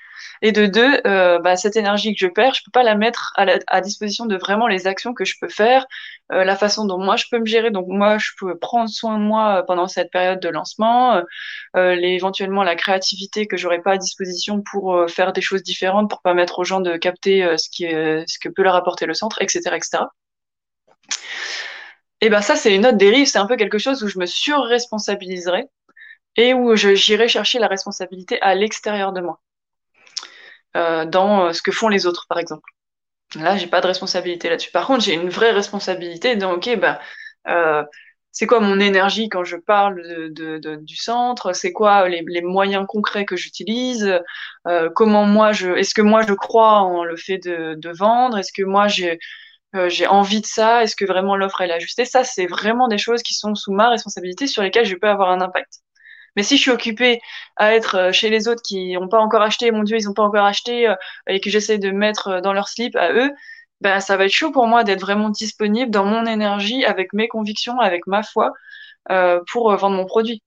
Et 0.43 0.51
de 0.51 0.65
deux, 0.65 1.01
euh, 1.05 1.39
bah, 1.39 1.55
cette 1.55 1.75
énergie 1.75 2.15
que 2.15 2.19
je 2.19 2.27
perds, 2.27 2.55
je 2.55 2.63
peux 2.65 2.71
pas 2.71 2.83
la 2.83 2.95
mettre 2.95 3.31
à, 3.35 3.45
la, 3.45 3.59
à 3.67 3.81
disposition 3.81 4.25
de 4.25 4.35
vraiment 4.37 4.67
les 4.67 4.87
actions 4.87 5.13
que 5.13 5.23
je 5.23 5.35
peux 5.39 5.47
faire, 5.47 5.85
euh, 6.31 6.43
la 6.43 6.55
façon 6.55 6.85
dont 6.85 6.97
moi 6.97 7.15
je 7.15 7.25
peux 7.29 7.39
me 7.39 7.45
gérer. 7.45 7.69
Donc 7.69 7.85
moi, 7.87 8.17
je 8.17 8.31
peux 8.39 8.57
prendre 8.57 8.89
soin 8.89 9.17
de 9.19 9.23
moi 9.23 9.59
euh, 9.59 9.63
pendant 9.63 9.87
cette 9.87 10.11
période 10.11 10.39
de 10.39 10.49
lancement, 10.49 11.15
euh, 11.15 11.21
euh, 11.75 11.95
éventuellement 12.01 12.63
la 12.63 12.75
créativité 12.75 13.45
que 13.47 13.57
j'aurais 13.57 13.81
pas 13.81 13.93
à 13.93 13.97
disposition 13.97 14.63
pour 14.71 15.05
faire 15.09 15.31
des 15.33 15.41
choses 15.41 15.63
différentes, 15.63 16.09
pour 16.09 16.21
permettre 16.21 16.59
aux 16.59 16.63
gens 16.63 16.81
de 16.81 16.97
capter 16.97 17.57
ce 17.57 17.69
qui 17.69 17.85
est, 17.85 18.23
ce 18.27 18.39
que 18.39 18.49
peut 18.49 18.63
leur 18.63 18.75
apporter 18.75 19.05
le 19.05 19.13
centre, 19.13 19.41
etc., 19.41 19.59
etc. 19.75 20.05
Et 22.21 22.29
ben 22.29 22.41
ça, 22.41 22.55
c'est 22.55 22.75
une 22.75 22.85
autre 22.85 22.97
dérive. 22.97 23.27
C'est 23.27 23.39
un 23.39 23.47
peu 23.47 23.57
quelque 23.57 23.79
chose 23.79 24.03
où 24.03 24.07
je 24.07 24.19
me 24.19 24.25
surresponsabiliserai 24.27 25.65
et 26.35 26.53
où 26.53 26.75
j'irai 26.75 27.27
chercher 27.27 27.59
la 27.59 27.67
responsabilité 27.67 28.41
à 28.41 28.55
l'extérieur 28.55 29.13
de 29.13 29.21
moi. 29.21 29.41
Euh, 30.77 31.05
dans 31.05 31.47
euh, 31.47 31.53
ce 31.53 31.61
que 31.61 31.71
font 31.71 31.89
les 31.89 32.05
autres, 32.05 32.27
par 32.29 32.39
exemple. 32.39 32.69
Là, 33.35 33.57
j'ai 33.57 33.67
pas 33.67 33.81
de 33.81 33.87
responsabilité 33.87 34.49
là-dessus. 34.49 34.71
Par 34.71 34.87
contre, 34.87 35.03
j'ai 35.03 35.13
une 35.13 35.29
vraie 35.29 35.51
responsabilité 35.51 36.35
dans, 36.37 36.53
ok, 36.53 36.77
bah, 36.79 36.99
c'est 38.31 38.47
quoi 38.47 38.61
mon 38.61 38.79
énergie 38.79 39.27
quand 39.27 39.43
je 39.43 39.57
parle 39.57 40.01
de, 40.33 40.75
du 40.77 40.95
centre, 40.95 41.53
c'est 41.53 41.73
quoi 41.73 42.07
les, 42.07 42.41
moyens 42.41 42.85
concrets 42.87 43.25
que 43.25 43.35
j'utilise, 43.35 44.21
comment 44.95 45.25
moi 45.25 45.51
je, 45.51 45.71
est-ce 45.71 45.93
que 45.93 46.01
moi 46.01 46.21
je 46.27 46.33
crois 46.33 46.79
en 46.79 47.03
le 47.03 47.17
fait 47.17 47.39
de, 47.39 47.97
vendre, 47.97 48.37
est-ce 48.37 48.53
que 48.53 48.63
moi 48.63 48.87
j'ai 48.87 49.19
j'ai 49.87 50.07
envie 50.07 50.41
de 50.41 50.45
ça, 50.45 50.83
est-ce 50.83 50.95
que 50.95 51.05
vraiment 51.05 51.35
l'offre 51.35 51.61
est 51.61 51.71
ajustée, 51.71 52.05
ça 52.05 52.23
c'est 52.23 52.47
vraiment 52.47 52.87
des 52.87 52.97
choses 52.97 53.23
qui 53.23 53.33
sont 53.33 53.55
sous 53.55 53.73
ma 53.73 53.89
responsabilité 53.89 54.47
sur 54.47 54.63
lesquelles 54.63 54.85
je 54.85 54.95
peux 54.95 55.09
avoir 55.09 55.31
un 55.31 55.41
impact. 55.41 55.81
Mais 56.35 56.43
si 56.43 56.57
je 56.57 56.61
suis 56.61 56.71
occupée 56.71 57.21
à 57.57 57.73
être 57.75 57.95
euh, 57.95 58.11
chez 58.11 58.29
les 58.29 58.47
autres 58.47 58.61
qui 58.61 58.93
n'ont 58.93 59.07
pas 59.09 59.19
encore 59.19 59.41
acheté, 59.41 59.71
mon 59.71 59.83
Dieu, 59.83 59.97
ils 59.97 60.05
n'ont 60.05 60.13
pas 60.13 60.23
encore 60.23 60.45
acheté, 60.45 60.87
euh, 60.87 60.95
et 61.27 61.41
que 61.41 61.49
j'essaie 61.49 61.77
de 61.77 61.91
mettre 61.91 62.27
euh, 62.29 62.41
dans 62.41 62.53
leur 62.53 62.69
slip 62.69 62.95
à 62.95 63.11
eux, 63.13 63.31
ben 63.81 63.99
ça 63.99 64.17
va 64.17 64.25
être 64.25 64.31
chaud 64.31 64.51
pour 64.51 64.67
moi 64.67 64.83
d'être 64.83 65.01
vraiment 65.01 65.29
disponible 65.29 65.91
dans 65.91 66.05
mon 66.05 66.25
énergie, 66.25 66.85
avec 66.85 67.13
mes 67.13 67.27
convictions, 67.27 67.79
avec 67.79 68.07
ma 68.07 68.23
foi, 68.23 68.53
pour 69.51 69.75
vendre 69.75 69.95
mon 69.95 70.05
produit. 70.05 70.43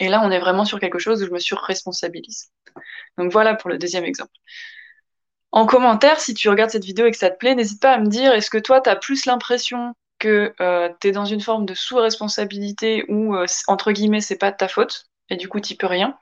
Et 0.00 0.08
là, 0.08 0.20
on 0.22 0.30
est 0.30 0.38
vraiment 0.38 0.64
sur 0.66 0.78
quelque 0.80 0.98
chose 0.98 1.22
où 1.22 1.26
je 1.26 1.30
me 1.30 1.38
surresponsabilise. 1.38 2.50
Donc 3.18 3.32
voilà 3.32 3.54
pour 3.54 3.70
le 3.70 3.78
deuxième 3.78 4.04
exemple. 4.04 4.32
En 5.52 5.66
commentaire, 5.66 6.20
si 6.20 6.34
tu 6.34 6.48
regardes 6.48 6.70
cette 6.70 6.84
vidéo 6.84 7.06
et 7.06 7.12
que 7.12 7.16
ça 7.16 7.30
te 7.30 7.38
plaît, 7.38 7.54
n'hésite 7.54 7.80
pas 7.80 7.92
à 7.92 7.98
me 7.98 8.08
dire, 8.08 8.32
est-ce 8.32 8.50
que 8.50 8.58
toi, 8.58 8.80
tu 8.80 8.90
as 8.90 8.96
plus 8.96 9.24
l'impression 9.24 9.94
que 10.24 10.54
euh, 10.60 10.88
tu 11.00 11.08
es 11.08 11.12
dans 11.12 11.26
une 11.26 11.42
forme 11.42 11.66
de 11.66 11.74
sous-responsabilité 11.74 13.04
ou, 13.08 13.36
euh, 13.36 13.44
entre 13.66 13.92
guillemets, 13.92 14.22
c'est 14.22 14.38
pas 14.38 14.52
ta 14.52 14.68
faute, 14.68 15.06
et 15.28 15.36
du 15.36 15.48
coup, 15.48 15.60
tu 15.60 15.76
peux 15.76 15.86
rien, 15.86 16.18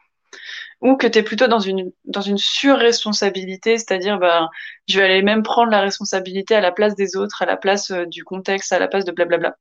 ou 0.80 0.96
que 0.96 1.06
tu 1.06 1.18
es 1.18 1.22
plutôt 1.22 1.46
dans 1.46 1.60
une, 1.60 1.92
dans 2.04 2.20
une 2.20 2.38
sur-responsabilité, 2.38 3.78
c'est-à-dire, 3.78 4.18
ben, 4.18 4.48
je 4.88 4.98
vais 4.98 5.04
aller 5.04 5.22
même 5.22 5.44
prendre 5.44 5.70
la 5.70 5.80
responsabilité 5.80 6.56
à 6.56 6.60
la 6.60 6.72
place 6.72 6.96
des 6.96 7.16
autres, 7.16 7.42
à 7.42 7.46
la 7.46 7.56
place 7.56 7.92
euh, 7.92 8.06
du 8.06 8.24
contexte, 8.24 8.72
à 8.72 8.80
la 8.80 8.88
place 8.88 9.04
de 9.04 9.12
blablabla. 9.12 9.56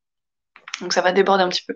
Donc 0.81 0.93
ça 0.93 1.01
va 1.01 1.11
déborder 1.11 1.43
un 1.43 1.49
petit 1.49 1.65
peu. 1.67 1.75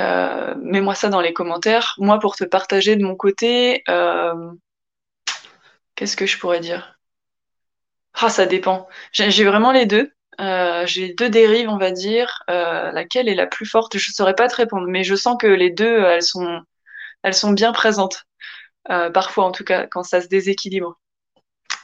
Euh, 0.00 0.54
Mets-moi 0.58 0.94
ça 0.96 1.08
dans 1.08 1.20
les 1.20 1.32
commentaires. 1.32 1.94
Moi, 1.98 2.18
pour 2.18 2.34
te 2.36 2.44
partager 2.44 2.96
de 2.96 3.04
mon 3.04 3.16
côté, 3.16 3.84
qu'est-ce 5.94 6.16
que 6.16 6.26
je 6.26 6.38
pourrais 6.38 6.60
dire? 6.60 6.98
Ah, 8.14 8.30
ça 8.30 8.46
dépend. 8.46 8.88
J'ai 9.12 9.44
vraiment 9.44 9.72
les 9.72 9.86
deux. 9.86 10.12
Euh, 10.40 10.86
j'ai 10.86 11.14
deux 11.14 11.30
dérives, 11.30 11.68
on 11.68 11.78
va 11.78 11.90
dire. 11.90 12.42
Euh, 12.50 12.92
laquelle 12.92 13.28
est 13.28 13.34
la 13.34 13.46
plus 13.46 13.66
forte? 13.66 13.98
Je 13.98 14.10
ne 14.10 14.14
saurais 14.14 14.34
pas 14.34 14.48
te 14.48 14.56
répondre, 14.56 14.86
mais 14.86 15.04
je 15.04 15.14
sens 15.14 15.36
que 15.40 15.46
les 15.46 15.70
deux, 15.70 16.04
elles 16.04 16.22
sont, 16.22 16.60
elles 17.22 17.34
sont 17.34 17.52
bien 17.52 17.72
présentes. 17.72 18.24
Euh, 18.90 19.10
parfois, 19.10 19.44
en 19.44 19.52
tout 19.52 19.64
cas, 19.64 19.86
quand 19.86 20.02
ça 20.02 20.20
se 20.20 20.28
déséquilibre. 20.28 20.98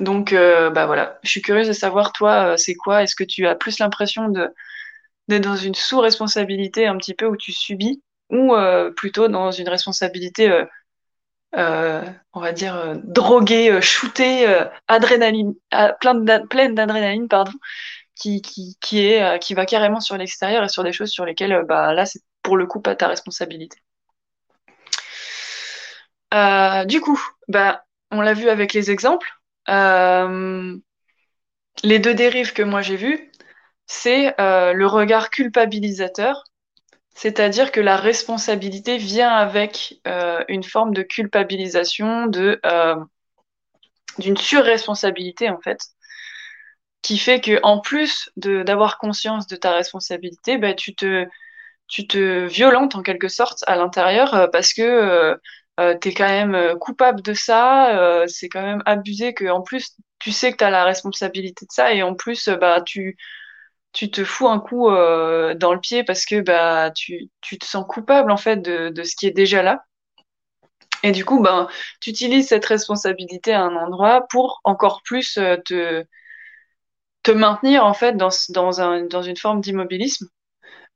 Donc, 0.00 0.32
bah 0.32 0.86
voilà. 0.86 1.18
Je 1.22 1.30
suis 1.30 1.42
curieuse 1.42 1.68
de 1.68 1.72
savoir, 1.72 2.12
toi, 2.12 2.56
c'est 2.56 2.74
quoi? 2.74 3.02
Est-ce 3.02 3.14
que 3.14 3.24
tu 3.24 3.46
as 3.46 3.54
plus 3.54 3.78
l'impression 3.78 4.28
d'être 4.28 5.42
dans 5.42 5.56
une 5.56 5.74
sous-responsabilité 5.74 6.86
un 6.86 6.96
petit 6.96 7.14
peu 7.14 7.26
où 7.26 7.36
tu 7.36 7.52
subis, 7.52 8.02
ou 8.30 8.54
plutôt 8.96 9.28
dans 9.28 9.52
une 9.52 9.68
responsabilité 9.68 10.64
on 11.56 12.40
va 12.40 12.52
dire 12.52 12.96
droguée, 13.04 13.80
shootée, 13.80 14.46
adrénaline, 14.88 15.54
pleine 16.00 16.74
d'adrénaline, 16.74 17.28
pardon, 17.28 17.52
qui, 18.14 18.42
qui, 18.42 18.76
qui, 18.80 19.06
est, 19.06 19.23
euh, 19.23 19.38
qui 19.38 19.54
va 19.54 19.66
carrément 19.66 20.00
sur 20.00 20.16
l'extérieur 20.16 20.64
et 20.64 20.68
sur 20.68 20.85
des 20.85 20.92
choses 20.92 21.11
sur 21.11 21.25
lesquelles, 21.25 21.52
euh, 21.52 21.64
bah, 21.64 21.92
là, 21.94 22.06
c'est 22.06 22.21
pour 22.42 22.56
le 22.56 22.66
coup 22.66 22.80
pas 22.80 22.94
ta 22.94 23.09
responsabilité. 23.09 23.78
Euh, 26.33 26.85
du 26.85 27.00
coup, 27.00 27.21
bah, 27.49 27.85
on 28.11 28.21
l'a 28.21 28.35
vu 28.35 28.49
avec 28.49 28.73
les 28.73 28.90
exemples. 28.90 29.30
les 31.83 31.99
deux 31.99 32.14
dérives 32.14 32.52
que 32.52 32.62
moi 32.62 32.83
j'ai 32.83 32.97
vues, 32.97 33.33
c'est 33.87 34.35
le 34.38 34.85
regard 34.87 35.30
culpabilisateur, 35.30 36.44
c'est-à-dire 37.14 37.73
que 37.73 37.80
la 37.80 37.97
responsabilité 37.97 38.97
vient 38.99 39.30
avec 39.30 40.00
une 40.49 40.62
forme 40.62 40.94
de 40.94 41.02
culpabilisation, 41.02 42.26
de 42.26 42.61
d'une 44.18 44.37
surresponsabilité 44.37 45.50
en 45.50 45.61
fait, 45.61 45.93
qui 47.04 47.18
fait 47.18 47.40
que 47.40 47.61
en 47.62 47.80
plus 47.80 48.30
d'avoir 48.37 48.99
conscience 48.99 49.46
de 49.46 49.56
ta 49.56 49.73
responsabilité, 49.73 50.58
bah, 50.58 50.75
tu 50.75 50.94
te 50.96 51.26
tu 51.88 52.06
te 52.08 52.46
violentes 52.46 52.96
en 52.96 53.02
quelque 53.02 53.28
sorte 53.28 53.62
à 53.66 53.76
l'intérieur 53.76 54.34
euh, 54.34 54.49
parce 54.49 54.73
que 54.75 54.82
euh, 54.82 55.37
euh 55.80 55.96
tu 56.00 56.08
es 56.08 56.14
quand 56.14 56.28
même 56.28 56.78
coupable 56.80 57.23
de 57.23 57.34
ça, 57.34 57.99
euh, 57.99 58.26
c'est 58.28 58.49
quand 58.49 58.62
même 58.62 58.82
abusé 58.87 59.34
que 59.34 59.46
en 59.50 59.62
plus 59.62 59.96
tu 60.18 60.32
sais 60.32 60.52
que 60.52 60.58
tu 60.58 60.64
as 60.64 60.70
la 60.70 60.84
responsabilité 60.84 61.66
de 61.66 61.73
ça 61.73 61.92
et 61.94 62.02
en 62.02 62.14
plus 62.14 62.49
bah 62.49 62.80
tu 62.82 63.16
tu 63.92 64.11
te 64.11 64.25
fous 64.25 64.49
un 64.49 64.61
coup 64.61 64.88
dans 64.90 65.73
le 65.75 65.80
pied 65.80 66.04
parce 66.04 66.26
que 66.26 66.40
bah 66.40 66.90
tu, 66.92 67.30
tu 67.42 67.58
te 67.58 67.66
sens 67.66 67.84
coupable 67.88 68.30
en 68.32 68.37
fait 68.37 68.58
de, 68.58 68.88
de 68.90 69.02
ce 69.04 69.16
qui 69.16 69.26
est 69.26 69.30
déjà 69.32 69.62
là. 69.62 69.84
Et 71.02 71.12
du 71.12 71.25
coup, 71.25 71.40
ben, 71.42 71.68
tu 72.00 72.11
utilises 72.11 72.49
cette 72.49 72.64
responsabilité 72.66 73.52
à 73.52 73.62
un 73.62 73.76
endroit 73.76 74.26
pour 74.30 74.61
encore 74.64 75.02
plus 75.04 75.34
te, 75.34 76.04
te 77.24 77.32
maintenir 77.32 77.84
en 77.84 77.94
fait 77.94 78.16
dans, 78.16 78.28
dans, 78.50 78.80
un, 78.80 79.06
dans 79.06 79.22
une 79.22 79.36
forme 79.36 79.60
d'immobilisme 79.60 80.28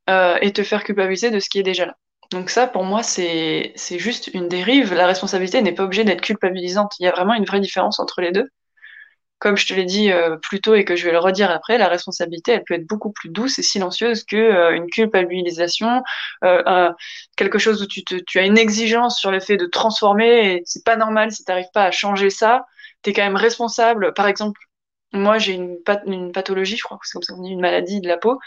euh, 0.08 0.38
et 0.40 0.52
te 0.52 0.62
faire 0.62 0.85
culpabiliser 0.85 1.30
de 1.30 1.40
ce 1.40 1.49
qui 1.49 1.58
est 1.58 1.64
déjà 1.64 1.87
là. 1.87 1.94
Donc 2.30 2.50
ça, 2.50 2.66
pour 2.66 2.85
moi, 2.85 3.02
c'est 3.02 3.73
juste 3.99 4.28
une 4.35 4.49
dérive. 4.49 4.92
La 4.92 5.06
responsabilité 5.06 5.62
n'est 5.62 5.73
pas 5.73 5.85
obligée 5.85 6.04
d'être 6.04 6.20
culpabilisante. 6.20 6.92
Il 7.00 7.04
y 7.04 7.08
a 7.08 7.11
vraiment 7.11 7.35
une 7.35 7.47
vraie 7.47 7.61
différence 7.61 7.99
entre 7.99 8.20
les 8.20 8.32
deux. 8.32 8.47
Comme 9.38 9.56
je 9.56 9.66
te 9.66 9.73
l'ai 9.73 9.85
dit 9.85 10.11
euh, 10.11 10.37
plus 10.37 10.61
tôt 10.61 10.75
et 10.75 10.85
que 10.85 10.97
je 10.97 11.04
vais 11.06 11.12
le 11.12 11.18
redire 11.18 11.50
après, 11.50 11.78
la 11.78 11.88
responsabilité, 11.88 12.52
elle 12.52 12.64
peut 12.64 12.75
être 12.75 12.87
beaucoup 12.87 13.12
plus 13.12 13.30
douce 13.30 13.58
et 13.58 13.62
silencieuse 13.62 14.25
que 14.25 14.37
euh, 14.37 14.75
une 14.75 14.90
culpabilisation, 14.90 16.02
euh, 16.44 16.90
quelque 17.37 17.58
chose 17.58 17.80
où 17.82 17.87
tu, 17.87 18.38
as 18.38 18.42
une 18.44 18.58
exigence 18.58 19.18
sur 19.18 19.30
le 19.30 19.40
fait 19.40 19.56
de 19.56 19.66
transformer 19.66 20.62
c'est 20.64 20.85
pas 20.85 20.97
normal 20.97 21.30
si 21.30 21.44
tu 21.44 21.50
n'arrives 21.50 21.70
pas 21.73 21.85
à 21.85 21.90
changer 21.92 22.30
ça. 22.30 22.66
Tu 23.02 23.11
es 23.11 23.12
quand 23.12 23.23
même 23.23 23.37
responsable. 23.37 24.12
Par 24.12 24.26
exemple, 24.26 24.61
moi 25.12 25.38
j'ai 25.38 25.55
une, 25.55 25.79
une, 26.07 26.33
pathologie, 26.33 26.77
je 26.77 26.83
crois 26.83 26.99
que 26.99 27.07
c'est 27.07 27.15
comme 27.15 27.23
ça 27.23 27.35
qu'on 27.35 27.43
dit, 27.43 27.50
une 27.50 27.61
maladie 27.61 28.00
de 28.00 28.09
la 28.09 28.19
peau. 28.19 28.38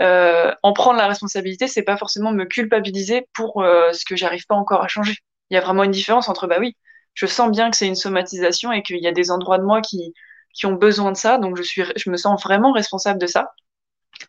Euh, 0.00 0.52
en 0.62 0.72
prendre 0.72 0.98
la 0.98 1.06
responsabilité, 1.06 1.68
c'est 1.68 1.82
pas 1.82 1.96
forcément 1.96 2.32
me 2.32 2.44
culpabiliser 2.44 3.28
pour 3.34 3.62
euh, 3.62 3.92
ce 3.92 4.04
que 4.04 4.16
j'arrive 4.16 4.46
pas 4.46 4.54
encore 4.54 4.82
à 4.82 4.88
changer. 4.88 5.16
Il 5.50 5.54
y 5.54 5.56
a 5.56 5.60
vraiment 5.60 5.84
une 5.84 5.90
différence 5.90 6.28
entre 6.28 6.46
bah 6.46 6.58
oui, 6.60 6.76
je 7.14 7.26
sens 7.26 7.50
bien 7.50 7.70
que 7.70 7.76
c'est 7.76 7.86
une 7.86 7.94
somatisation 7.96 8.72
et 8.72 8.82
qu'il 8.82 8.98
y 8.98 9.06
a 9.06 9.12
des 9.12 9.30
endroits 9.30 9.58
de 9.58 9.64
moi 9.64 9.80
qui, 9.80 10.12
qui 10.54 10.66
ont 10.66 10.74
besoin 10.74 11.12
de 11.12 11.16
ça, 11.16 11.38
donc 11.38 11.56
je 11.56 11.62
suis, 11.62 11.82
je 11.96 12.10
me 12.10 12.16
sens 12.16 12.42
vraiment 12.42 12.72
responsable 12.72 13.20
de 13.20 13.26
ça. 13.26 13.52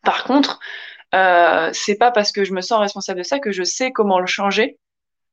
Par 0.04 0.24
contre, 0.24 0.60
euh, 1.16 1.70
c'est 1.74 1.96
pas 1.96 2.12
parce 2.12 2.32
que 2.32 2.44
je 2.44 2.54
me 2.54 2.62
sens 2.62 2.80
responsable 2.80 3.20
de 3.20 3.24
ça 3.24 3.40
que 3.40 3.52
je 3.52 3.64
sais 3.64 3.92
comment 3.92 4.20
le 4.20 4.28
changer 4.28 4.78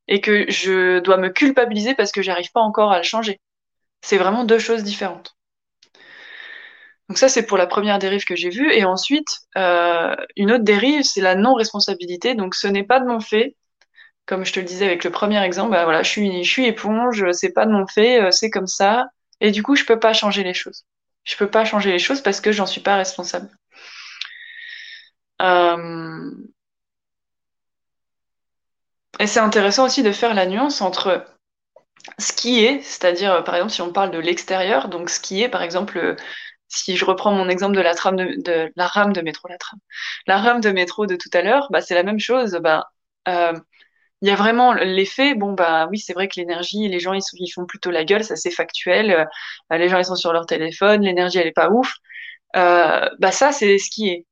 et 0.09 0.21
que 0.21 0.51
je 0.51 1.01
dois 1.01 1.17
me 1.17 1.31
culpabiliser 1.31 1.95
parce 1.95 2.13
que 2.13 2.23
j'arrive 2.23 2.53
pas 2.53 2.61
encore 2.61 2.93
à 2.93 2.99
le 2.99 3.05
changer. 3.05 3.41
C'est 4.03 4.19
vraiment 4.19 4.45
deux 4.45 4.59
choses 4.59 4.85
différentes. 4.85 5.34
Donc 7.09 7.19
ça, 7.19 7.29
c'est 7.29 7.45
pour 7.45 7.59
la 7.59 7.67
première 7.67 7.99
dérive 7.99 8.25
que 8.25 8.37
j'ai 8.37 8.51
vue. 8.51 8.73
Et 8.73 8.85
ensuite, 8.85 9.41
euh, 9.57 10.15
une 10.37 10.53
autre 10.53 10.65
dérive, 10.65 11.03
c'est 11.03 11.21
la 11.21 11.35
non-responsabilité. 11.35 12.35
Donc 12.35 12.55
ce 12.55 12.67
n'est 12.67 12.85
pas 12.85 13.01
de 13.01 13.07
mon 13.07 13.21
fait. 13.21 13.57
Comme 14.27 14.45
je 14.45 14.53
te 14.55 14.61
le 14.61 14.67
disais 14.67 14.87
avec 14.87 15.05
le 15.05 15.11
premier 15.11 15.43
exemple, 15.45 15.73
bah 15.73 15.85
voilà, 15.85 16.03
je 16.03 16.09
suis, 16.09 16.45
je 16.45 16.51
suis 16.51 16.67
éponge, 16.67 17.31
c'est 17.33 17.53
pas 17.53 17.67
de 17.67 17.73
mon 17.73 17.87
fait, 17.87 18.23
euh, 18.23 18.31
c'est 18.31 18.49
comme 18.51 18.67
ça. 18.67 19.07
Et 19.41 19.51
du 19.51 19.63
coup, 19.63 19.77
je 19.77 19.85
peux 19.85 20.01
pas 20.01 20.15
changer 20.15 20.43
les 20.45 20.55
choses. 20.55 20.87
Je 21.25 21.37
peux 21.37 21.51
pas 21.51 21.65
changer 21.67 21.93
les 21.93 21.99
choses 21.99 22.23
parce 22.23 22.41
que 22.41 22.53
j'en 22.53 22.67
suis 22.67 22.81
pas 22.81 22.97
responsable. 22.97 23.51
Euh... 25.43 26.31
Et 29.21 29.27
c'est 29.27 29.41
intéressant 29.41 29.85
aussi 29.87 30.03
de 30.03 30.13
faire 30.13 30.35
la 30.35 30.47
nuance 30.47 30.81
entre 30.81 31.25
ce 32.19 32.33
qui 32.33 32.65
est, 32.65 32.81
c'est-à-dire 32.83 33.45
par 33.45 33.55
exemple 33.55 33.73
si 33.73 33.83
on 33.83 33.93
parle 33.93 34.11
de 34.11 34.19
l'extérieur, 34.19 34.89
donc 34.89 35.11
ce 35.11 35.21
qui 35.21 35.43
est 35.43 35.49
par 35.49 35.63
exemple 35.63 36.17
si 36.68 36.97
je 36.97 37.04
reprends 37.04 37.33
mon 37.33 37.49
exemple 37.49 37.76
de 37.76 37.80
la 37.80 37.94
de, 37.94 38.73
rame 38.78 39.12
de 39.12 39.21
métro, 39.21 39.49
la 40.26 40.61
de 40.61 40.71
métro 40.71 41.06
de 41.06 41.16
tout 41.16 41.30
à 41.33 41.42
l'heure, 41.42 41.68
bah, 41.71 41.80
c'est 41.80 41.94
la 41.94 42.02
même 42.02 42.18
chose. 42.18 42.59
Bah, 42.62 42.90
euh, 43.28 43.52
il 44.23 44.28
y 44.28 44.30
a 44.30 44.37
vraiment 44.37 44.73
l'effet, 44.73 45.35
bon 45.35 45.52
bah 45.52 45.87
oui, 45.90 45.99
c'est 45.99 46.14
vrai 46.14 46.28
que 46.28 46.37
l'énergie, 46.37 46.88
les 46.88 47.00
gens 47.00 47.12
ils, 47.14 47.52
font 47.52 47.66
plutôt 47.66 47.90
la 47.90 48.04
gueule, 48.04 48.25
ça 48.25 48.37
c'est 48.37 48.50
factuel. 48.50 49.11
Euh, 49.11 49.76
les 49.78 49.88
gens 49.88 49.99
ils 49.99 50.04
sont 50.06 50.16
sur 50.16 50.33
leur 50.33 50.47
téléphone, 50.47 51.02
l'énergie 51.02 51.38
elle 51.38 51.47
est 51.49 51.52
pas 51.52 51.71
ouf. 51.71 51.94
Euh, 52.56 53.09
bah 53.21 53.33
ça 53.33 53.52
c'est 53.52 53.78
ce 53.78 53.90
qui 53.90 54.09
est. 54.09 54.26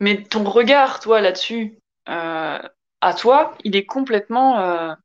Mais 0.00 0.22
ton 0.22 0.44
regard, 0.44 1.00
toi 1.00 1.20
là-dessus, 1.20 1.78
à 2.06 3.14
toi, 3.18 3.56
il 3.64 3.76
est 3.76 3.86
complètement 3.86 4.96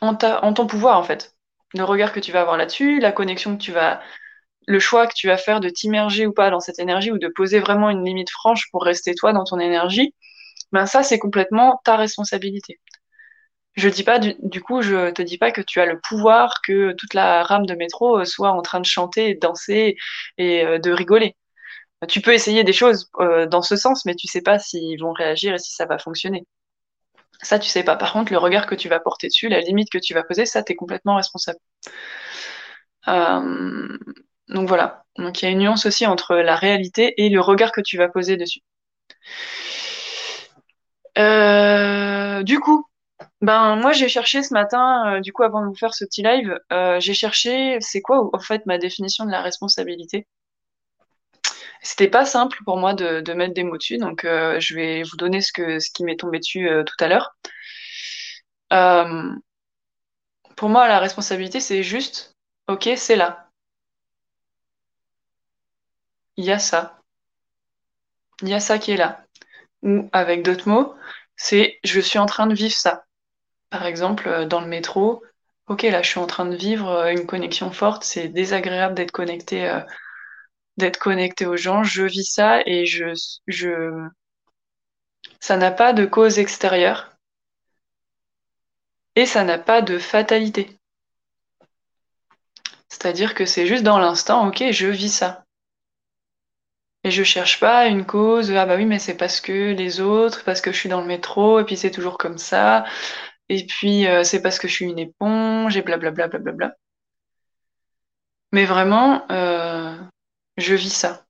en, 0.00 0.16
en 0.22 0.52
ton 0.54 0.66
pouvoir 0.66 0.98
en 0.98 1.02
fait. 1.02 1.34
Le 1.74 1.84
regard 1.84 2.12
que 2.12 2.20
tu 2.20 2.32
vas 2.32 2.40
avoir 2.42 2.56
là-dessus, 2.56 3.00
la 3.00 3.12
connexion 3.12 3.56
que 3.56 3.62
tu 3.62 3.72
vas 3.72 4.00
le 4.66 4.78
choix 4.78 5.06
que 5.06 5.14
tu 5.14 5.26
vas 5.28 5.36
faire 5.36 5.60
de 5.60 5.68
t'immerger 5.68 6.26
ou 6.26 6.32
pas 6.32 6.50
dans 6.50 6.60
cette 6.60 6.78
énergie 6.78 7.10
ou 7.12 7.18
de 7.18 7.28
poser 7.28 7.60
vraiment 7.60 7.90
une 7.90 8.04
limite 8.04 8.30
franche 8.30 8.70
pour 8.70 8.84
rester 8.84 9.14
toi 9.14 9.32
dans 9.32 9.44
ton 9.44 9.58
énergie, 9.58 10.14
ben 10.72 10.86
ça 10.86 11.02
c'est 11.02 11.18
complètement 11.18 11.80
ta 11.84 11.96
responsabilité. 11.96 12.80
Je 13.76 13.88
dis 13.88 14.04
pas 14.04 14.18
du, 14.20 14.62
coup, 14.62 14.82
je 14.82 15.10
te 15.10 15.22
dis 15.22 15.36
pas 15.38 15.50
que 15.50 15.60
tu 15.60 15.80
as 15.80 15.86
le 15.86 16.00
pouvoir 16.00 16.60
que 16.62 16.92
toute 16.92 17.12
la 17.14 17.42
rame 17.42 17.66
de 17.66 17.74
métro 17.74 18.20
euh, 18.20 18.24
soit 18.24 18.52
en 18.52 18.62
train 18.62 18.80
de 18.80 18.86
chanter, 18.86 19.34
de 19.34 19.40
danser 19.40 19.96
et 20.38 20.64
euh, 20.64 20.78
de 20.78 20.92
rigoler. 20.92 21.36
Tu 22.08 22.20
peux 22.20 22.34
essayer 22.34 22.64
des 22.64 22.72
choses 22.72 23.10
euh, 23.20 23.46
dans 23.46 23.62
ce 23.62 23.76
sens, 23.76 24.04
mais 24.06 24.14
tu 24.14 24.28
sais 24.28 24.42
pas 24.42 24.58
s'ils 24.58 25.00
vont 25.00 25.12
réagir 25.12 25.54
et 25.54 25.58
si 25.58 25.72
ça 25.72 25.86
va 25.86 25.98
fonctionner. 25.98 26.46
Ça, 27.42 27.58
tu 27.58 27.68
sais 27.68 27.84
pas. 27.84 27.96
Par 27.96 28.12
contre, 28.12 28.32
le 28.32 28.38
regard 28.38 28.66
que 28.66 28.74
tu 28.74 28.88
vas 28.88 29.00
porter 29.00 29.28
dessus, 29.28 29.48
la 29.48 29.60
limite 29.60 29.90
que 29.90 29.98
tu 29.98 30.14
vas 30.14 30.24
poser, 30.24 30.46
ça, 30.46 30.62
tu 30.62 30.72
es 30.72 30.76
complètement 30.76 31.16
responsable. 31.16 31.58
Donc 34.48 34.68
voilà. 34.68 35.04
Donc 35.16 35.42
il 35.42 35.44
y 35.46 35.48
a 35.48 35.50
une 35.52 35.58
nuance 35.60 35.86
aussi 35.86 36.06
entre 36.06 36.36
la 36.36 36.56
réalité 36.56 37.14
et 37.24 37.28
le 37.28 37.40
regard 37.40 37.72
que 37.72 37.80
tu 37.80 37.96
vas 37.96 38.08
poser 38.08 38.36
dessus. 38.36 38.60
Euh, 41.18 42.42
du 42.42 42.58
coup, 42.60 42.86
ben 43.40 43.76
moi 43.76 43.92
j'ai 43.92 44.08
cherché 44.08 44.42
ce 44.42 44.52
matin, 44.52 45.16
euh, 45.16 45.20
du 45.20 45.32
coup 45.32 45.44
avant 45.44 45.62
de 45.62 45.66
vous 45.66 45.76
faire 45.76 45.94
ce 45.94 46.04
petit 46.04 46.22
live, 46.22 46.58
j'ai 46.98 47.14
cherché 47.14 47.78
c'est 47.80 48.00
quoi 48.00 48.28
en 48.32 48.40
fait 48.40 48.66
ma 48.66 48.78
définition 48.78 49.24
de 49.24 49.30
la 49.30 49.42
responsabilité? 49.42 50.26
C'était 51.84 52.08
pas 52.08 52.24
simple 52.24 52.58
pour 52.64 52.78
moi 52.78 52.94
de, 52.94 53.32
mettre 53.34 53.52
des 53.54 53.62
mots 53.62 53.76
dessus, 53.76 53.98
donc 53.98 54.24
euh, 54.24 54.58
je 54.58 54.74
vais 54.74 55.02
vous 55.02 55.16
donner 55.16 55.42
ce, 55.42 55.52
ce 55.78 55.90
qui 55.92 56.02
m'est 56.04 56.16
tombé 56.16 56.38
dessus 56.38 56.68
euh, 56.68 56.82
tout 56.82 56.96
à 56.98 57.08
l'heure. 57.08 57.36
Euh, 58.72 59.30
pour 60.56 60.70
moi, 60.70 60.88
la 60.88 60.98
responsabilité, 60.98 61.60
c'est 61.60 61.82
juste, 61.82 62.34
ok, 62.68 62.88
c'est 62.96 63.16
là. 63.16 63.43
Il 66.36 66.44
y 66.44 66.52
a 66.52 66.58
ça. 66.58 67.00
Il 68.42 68.48
y 68.48 68.54
a 68.54 68.60
ça 68.60 68.78
qui 68.78 68.92
est 68.92 68.96
là. 68.96 69.24
Ou 69.82 70.08
avec 70.12 70.42
d'autres 70.42 70.68
mots, 70.68 70.94
c'est 71.36 71.78
je 71.84 72.00
suis 72.00 72.18
en 72.18 72.26
train 72.26 72.46
de 72.46 72.54
vivre 72.54 72.74
ça. 72.74 73.04
Par 73.70 73.86
exemple, 73.86 74.46
dans 74.46 74.60
le 74.60 74.68
métro, 74.68 75.22
ok, 75.68 75.82
là, 75.82 76.02
je 76.02 76.10
suis 76.10 76.20
en 76.20 76.26
train 76.26 76.46
de 76.46 76.56
vivre 76.56 77.08
une 77.08 77.26
connexion 77.26 77.70
forte, 77.72 78.04
c'est 78.04 78.28
désagréable 78.28 78.94
d'être 78.94 79.12
connecté 79.12 79.80
d'être 80.76 80.98
connecté 80.98 81.46
aux 81.46 81.56
gens. 81.56 81.82
Je 81.84 82.02
vis 82.04 82.24
ça 82.24 82.60
et 82.66 82.86
je, 82.86 83.06
je, 83.46 84.08
ça 85.40 85.56
n'a 85.56 85.70
pas 85.70 85.92
de 85.92 86.06
cause 86.06 86.38
extérieure 86.38 87.12
et 89.16 89.26
ça 89.26 89.44
n'a 89.44 89.58
pas 89.58 89.82
de 89.82 89.98
fatalité. 89.98 90.78
C'est-à-dire 92.88 93.34
que 93.34 93.44
c'est 93.44 93.66
juste 93.66 93.82
dans 93.82 93.98
l'instant, 93.98 94.48
ok, 94.48 94.64
je 94.70 94.86
vis 94.86 95.10
ça. 95.10 95.43
Et 97.04 97.10
je 97.10 97.22
cherche 97.22 97.60
pas 97.60 97.86
une 97.86 98.06
cause, 98.06 98.50
ah 98.52 98.64
bah 98.66 98.76
oui, 98.76 98.86
mais 98.86 98.98
c'est 98.98 99.16
parce 99.16 99.40
que 99.40 99.72
les 99.72 100.00
autres, 100.00 100.42
parce 100.44 100.60
que 100.62 100.72
je 100.72 100.78
suis 100.78 100.88
dans 100.88 101.02
le 101.02 101.06
métro, 101.06 101.60
et 101.60 101.64
puis 101.64 101.76
c'est 101.76 101.90
toujours 101.90 102.16
comme 102.18 102.38
ça, 102.38 102.84
et 103.50 103.66
puis 103.66 104.06
euh, 104.06 104.24
c'est 104.24 104.42
parce 104.42 104.58
que 104.58 104.68
je 104.68 104.72
suis 104.74 104.86
une 104.86 104.98
éponge, 104.98 105.76
et 105.76 105.82
blablabla, 105.82 106.28
blablabla. 106.28 106.74
Mais 108.52 108.64
vraiment, 108.64 109.26
euh, 109.30 109.94
je 110.56 110.74
vis 110.74 110.94
ça. 110.94 111.26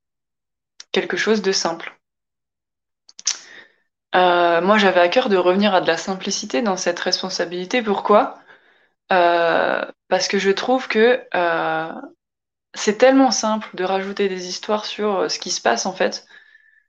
Quelque 0.93 1.17
chose 1.17 1.41
de 1.41 1.51
simple. 1.51 1.97
Euh, 4.15 4.61
moi, 4.61 4.77
j'avais 4.77 5.01
à 5.01 5.09
cœur 5.09 5.27
de 5.27 5.35
revenir 5.35 5.75
à 5.75 5.81
de 5.81 5.87
la 5.87 5.97
simplicité 5.97 6.61
dans 6.61 6.77
cette 6.77 6.99
responsabilité. 6.99 7.81
Pourquoi? 7.81 8.39
Parce 9.09 10.27
que 10.29 10.39
je 10.39 10.51
trouve 10.51 10.87
que 10.87 11.21
c'est 12.75 12.97
tellement 12.97 13.31
simple 13.31 13.69
de 13.73 13.83
rajouter 13.83 14.29
des 14.29 14.47
histoires 14.47 14.85
sur 14.85 15.29
ce 15.29 15.39
qui 15.39 15.51
se 15.51 15.61
passe 15.61 15.85
en 15.85 15.93
fait, 15.93 16.25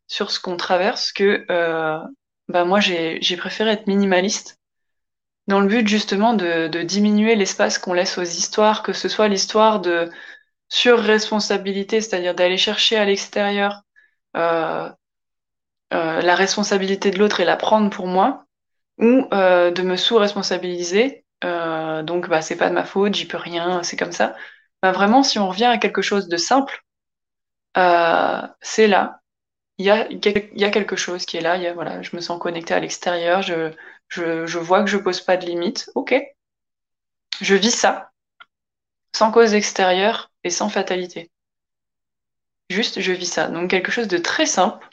sur 0.06 0.30
ce 0.30 0.40
qu'on 0.40 0.56
traverse, 0.56 1.12
que 1.12 1.44
bah, 2.48 2.64
moi, 2.64 2.80
j'ai 2.80 3.36
préféré 3.36 3.70
être 3.70 3.86
minimaliste 3.86 4.58
dans 5.48 5.60
le 5.60 5.68
but 5.68 5.86
justement 5.86 6.34
de 6.34 6.82
diminuer 6.82 7.36
l'espace 7.36 7.78
qu'on 7.78 7.92
laisse 7.94 8.18
aux 8.18 8.22
histoires, 8.22 8.82
que 8.82 8.92
ce 8.92 9.08
soit 9.08 9.28
l'histoire 9.28 9.80
de 9.80 10.10
sur 10.68 10.98
responsabilité, 10.98 12.00
c'est-à-dire 12.00 12.34
d'aller 12.34 12.56
chercher 12.56 12.96
à 12.96 13.04
l'extérieur 13.04 13.82
euh, 14.36 14.90
euh, 15.94 16.20
la 16.20 16.34
responsabilité 16.34 17.10
de 17.10 17.18
l'autre 17.18 17.40
et 17.40 17.44
la 17.44 17.56
prendre 17.56 17.90
pour 17.90 18.06
moi, 18.06 18.44
ou 18.98 19.26
euh, 19.32 19.70
de 19.70 19.82
me 19.82 19.96
sous-responsabiliser. 19.96 21.24
donc, 21.42 22.28
bah, 22.28 22.42
c'est 22.42 22.56
pas 22.56 22.68
de 22.68 22.74
ma 22.74 22.84
faute, 22.84 23.14
j'y 23.14 23.26
peux 23.26 23.36
rien, 23.36 23.82
c'est 23.82 23.96
comme 23.96 24.12
ça. 24.12 24.36
Bah, 24.86 24.92
vraiment, 24.92 25.24
si 25.24 25.40
on 25.40 25.48
revient 25.48 25.64
à 25.64 25.78
quelque 25.78 26.00
chose 26.00 26.28
de 26.28 26.36
simple, 26.36 26.84
c'est 27.74 28.86
là. 28.86 29.20
Il 29.78 29.84
y 29.84 29.90
a, 29.90 30.70
quelque 30.70 30.94
chose 30.94 31.26
qui 31.26 31.36
est 31.36 31.40
là. 31.40 31.58
Je 32.02 32.14
me 32.14 32.20
sens 32.20 32.38
connectée 32.38 32.72
à 32.72 32.78
l'extérieur. 32.78 33.42
Je, 33.42 34.58
vois 34.58 34.84
que 34.84 34.88
je 34.88 34.96
pose 34.96 35.20
pas 35.20 35.36
de 35.36 35.44
limites. 35.44 35.90
Ok. 35.96 36.14
Je 37.40 37.56
vis 37.56 37.72
ça 37.72 38.12
sans 39.12 39.32
cause 39.32 39.54
extérieure 39.54 40.30
et 40.44 40.50
sans 40.50 40.68
fatalité. 40.68 41.32
Juste, 42.70 43.00
je 43.00 43.10
vis 43.10 43.26
ça. 43.26 43.48
Donc 43.48 43.70
quelque 43.70 43.90
chose 43.90 44.06
de 44.06 44.18
très 44.18 44.46
simple. 44.46 44.88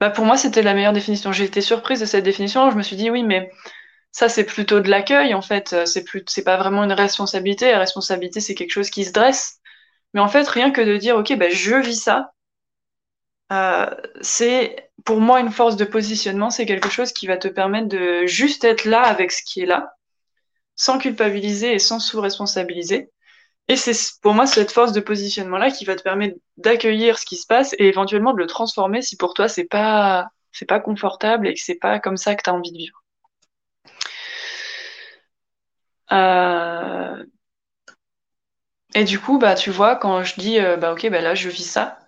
Bah, 0.00 0.10
pour 0.10 0.24
moi, 0.24 0.36
c'était 0.38 0.62
la 0.62 0.74
meilleure 0.74 0.92
définition. 0.92 1.30
J'ai 1.30 1.44
été 1.44 1.60
surprise 1.60 2.00
de 2.00 2.06
cette 2.06 2.24
définition. 2.24 2.68
Je 2.72 2.76
me 2.76 2.82
suis 2.82 2.96
dit, 2.96 3.10
oui, 3.10 3.22
mais 3.22 3.52
ça, 4.12 4.28
c'est 4.28 4.44
plutôt 4.44 4.80
de 4.80 4.88
l'accueil, 4.90 5.34
en 5.34 5.42
fait. 5.42 5.86
C'est 5.86 6.04
plus, 6.04 6.24
c'est 6.28 6.44
pas 6.44 6.56
vraiment 6.56 6.84
une 6.84 6.92
responsabilité. 6.92 7.70
La 7.70 7.78
responsabilité, 7.78 8.40
c'est 8.40 8.54
quelque 8.54 8.72
chose 8.72 8.90
qui 8.90 9.04
se 9.04 9.12
dresse. 9.12 9.60
Mais 10.14 10.20
en 10.20 10.28
fait, 10.28 10.48
rien 10.48 10.70
que 10.72 10.80
de 10.80 10.96
dire, 10.96 11.16
OK, 11.16 11.36
bah, 11.36 11.50
je 11.50 11.76
vis 11.76 11.96
ça, 12.02 12.32
euh, 13.52 13.86
c'est 14.20 14.90
pour 15.04 15.20
moi 15.20 15.40
une 15.40 15.50
force 15.50 15.76
de 15.76 15.84
positionnement. 15.84 16.50
C'est 16.50 16.66
quelque 16.66 16.90
chose 16.90 17.12
qui 17.12 17.26
va 17.26 17.36
te 17.36 17.48
permettre 17.48 17.88
de 17.88 18.26
juste 18.26 18.64
être 18.64 18.84
là 18.84 19.02
avec 19.02 19.32
ce 19.32 19.42
qui 19.44 19.60
est 19.62 19.66
là, 19.66 19.92
sans 20.76 20.98
culpabiliser 20.98 21.74
et 21.74 21.78
sans 21.78 22.00
sous-responsabiliser. 22.00 23.10
Et 23.68 23.76
c'est 23.76 23.94
pour 24.22 24.34
moi 24.34 24.46
cette 24.46 24.72
force 24.72 24.92
de 24.92 25.00
positionnement-là 25.00 25.70
qui 25.70 25.84
va 25.84 25.96
te 25.96 26.02
permettre 26.02 26.36
d'accueillir 26.58 27.18
ce 27.18 27.26
qui 27.26 27.36
se 27.36 27.46
passe 27.46 27.74
et 27.78 27.86
éventuellement 27.88 28.32
de 28.34 28.38
le 28.38 28.46
transformer 28.46 29.02
si 29.02 29.16
pour 29.16 29.34
toi 29.34 29.48
c'est 29.48 29.64
pas 29.66 30.28
c'est 30.52 30.66
pas 30.66 30.80
confortable 30.80 31.48
et 31.48 31.54
que 31.54 31.60
c'est 31.60 31.76
pas 31.78 32.00
comme 32.00 32.16
ça 32.16 32.34
que 32.34 32.42
tu 32.42 32.50
as 32.50 32.54
envie 32.54 32.72
de 32.72 32.78
vivre. 32.78 33.04
Euh, 36.12 37.24
et 38.94 39.04
du 39.04 39.18
coup, 39.20 39.38
bah 39.38 39.54
tu 39.54 39.70
vois, 39.70 39.96
quand 39.96 40.22
je 40.24 40.34
dis 40.40 40.58
euh, 40.58 40.76
bah 40.76 40.92
ok, 40.92 41.08
bah 41.10 41.20
là 41.20 41.34
je 41.34 41.48
vis 41.48 41.64
ça, 41.64 41.98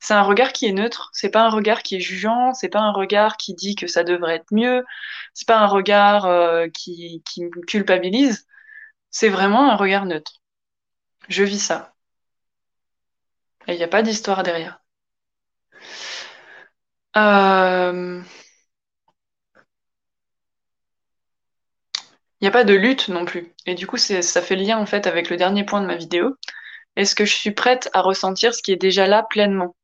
c'est 0.00 0.14
un 0.14 0.22
regard 0.22 0.52
qui 0.52 0.66
est 0.66 0.72
neutre, 0.72 1.10
c'est 1.12 1.30
pas 1.30 1.42
un 1.42 1.50
regard 1.50 1.82
qui 1.82 1.96
est 1.96 2.00
jugeant, 2.00 2.52
c'est 2.54 2.68
pas 2.68 2.80
un 2.80 2.92
regard 2.92 3.36
qui 3.36 3.54
dit 3.54 3.74
que 3.76 3.86
ça 3.86 4.02
devrait 4.04 4.36
être 4.36 4.52
mieux, 4.52 4.84
c'est 5.34 5.46
pas 5.46 5.58
un 5.60 5.66
regard 5.66 6.26
euh, 6.26 6.66
qui, 6.68 7.22
qui 7.26 7.44
me 7.44 7.50
culpabilise, 7.66 8.46
c'est 9.10 9.30
vraiment 9.30 9.70
un 9.72 9.76
regard 9.76 10.06
neutre. 10.06 10.34
Je 11.28 11.44
vis 11.44 11.60
ça. 11.60 11.94
Et 13.66 13.72
il 13.72 13.76
n'y 13.78 13.82
a 13.82 13.88
pas 13.88 14.02
d'histoire 14.04 14.44
derrière. 14.44 14.80
Euh, 17.16 18.22
n'y 22.42 22.48
a 22.48 22.52
pas 22.52 22.64
de 22.64 22.74
lutte 22.74 23.08
non 23.08 23.24
plus. 23.24 23.52
Et 23.66 23.74
du 23.74 23.86
coup, 23.86 23.96
ça 23.98 24.42
fait 24.42 24.56
lien 24.56 24.78
en 24.78 24.86
fait 24.86 25.06
avec 25.06 25.30
le 25.30 25.36
dernier 25.36 25.64
point 25.64 25.80
de 25.80 25.86
ma 25.86 25.96
vidéo. 25.96 26.36
Est-ce 26.96 27.14
que 27.14 27.24
je 27.24 27.34
suis 27.34 27.52
prête 27.52 27.88
à 27.92 28.02
ressentir 28.02 28.54
ce 28.54 28.62
qui 28.62 28.72
est 28.72 28.76
déjà 28.76 29.06
là 29.06 29.24
pleinement? 29.28 29.76